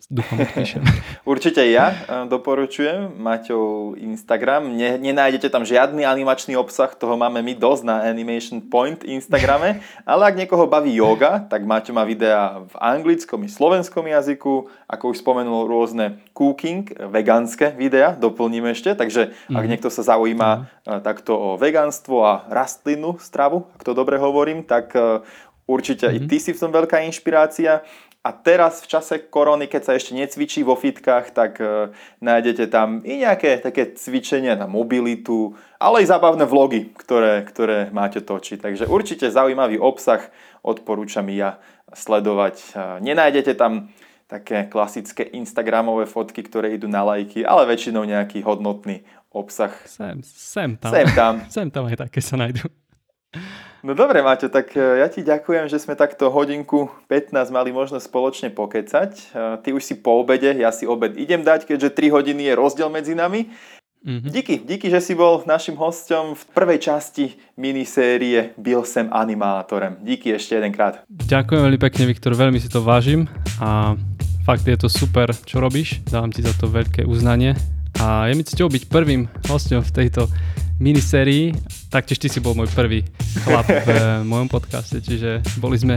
[0.06, 0.82] dúfam odpíšem.
[1.34, 1.96] Určite ja e,
[2.30, 4.70] doporučujem Maťov Instagram.
[4.78, 10.22] Ne, nenájdete tam žiadny animačný obsah, toho máme my dosť na Animation Point Instagrame, ale
[10.30, 15.20] ak niekoho baví yoga, tak Maťo má videá v anglickom i slovenskom jazyku, ako už
[15.20, 19.70] spomenul rôzne cooking, vegánske videá, doplním ešte, takže ak mm.
[19.74, 20.50] niekto sa zaujíma
[20.86, 21.00] mm.
[21.02, 25.20] takto o vegánstvo a rastlinnú stravu, ak to dobre hovorím, tak e,
[25.68, 26.14] určite mm.
[26.16, 26.28] i mhm.
[26.32, 27.84] ty si v tom veľká inšpirácia.
[28.26, 33.00] A teraz v čase korony, keď sa ešte necvičí vo fitkách, tak e, nájdete tam
[33.06, 38.58] i nejaké také cvičenia na mobilitu, ale aj zábavné vlogy, ktoré, ktoré máte točiť.
[38.58, 40.20] Takže určite zaujímavý obsah
[40.66, 41.62] odporúčam ja
[41.94, 42.54] sledovať.
[42.58, 42.66] E,
[43.06, 43.94] nenájdete tam
[44.28, 49.72] také klasické Instagramové fotky, ktoré idú na lajky, ale väčšinou nejaký hodnotný obsah.
[49.88, 50.90] Sem, sem tam.
[50.92, 51.34] Sem tam.
[51.54, 52.68] sem tam aj také sa nájdú.
[53.86, 58.10] No dobre, Maťo, tak e, ja ti ďakujem, že sme takto hodinku 15 mali možnosť
[58.10, 59.10] spoločne pokecať.
[59.14, 59.22] E,
[59.62, 62.90] ty už si po obede, ja si obed idem dať, keďže 3 hodiny je rozdiel
[62.90, 63.46] medzi nami.
[64.02, 64.30] Mm-hmm.
[64.30, 69.98] Díky, díky, že si bol našim hostom v prvej časti minisérie Byl sem animátorem.
[70.02, 71.02] Díky ešte jedenkrát.
[71.10, 73.26] Ďakujem veľmi pekne, Viktor, veľmi si to vážim
[73.58, 73.98] a
[74.46, 76.02] fakt je to super, čo robíš.
[76.06, 77.58] Dávam ti za to veľké uznanie
[77.98, 80.30] a je mi cťou byť prvým hostom v tejto
[80.78, 81.54] minisérii.
[81.88, 83.00] Taktiež ty si bol môj prvý
[83.48, 85.96] chlap v mojom podcaste, čiže boli sme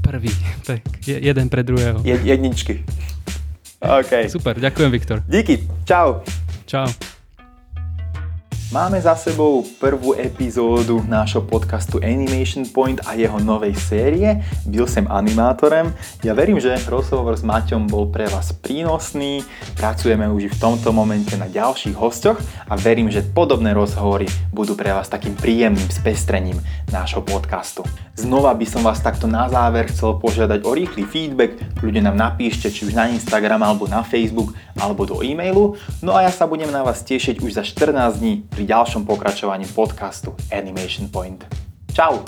[0.00, 0.32] prvý,
[0.64, 2.00] tak jeden pre druhého.
[2.04, 2.80] Jedničky.
[3.84, 4.32] OK.
[4.32, 5.20] Super, ďakujem Viktor.
[5.28, 6.24] Díky, čau.
[6.64, 6.88] Čau.
[8.70, 14.46] Máme za sebou prvú epizódu nášho podcastu Animation Point a jeho novej série.
[14.62, 15.90] Byl som animátorem.
[16.22, 19.42] Ja verím, že rozhovor s Maťom bol pre vás prínosný.
[19.74, 22.38] Pracujeme už v tomto momente na ďalších hostoch
[22.70, 26.62] a verím, že podobné rozhovory budú pre vás takým príjemným spestrením
[26.94, 27.82] nášho podcastu.
[28.14, 31.58] Znova by som vás takto na záver chcel požiadať o rýchly feedback.
[31.82, 35.74] Ľudia nám napíšte či už na Instagram alebo na Facebook alebo do e-mailu.
[35.98, 39.64] No a ja sa budem na vás tešiť už za 14 dní pri ďalšom pokračovaní
[39.72, 41.48] podcastu Animation Point.
[41.96, 42.20] Čau!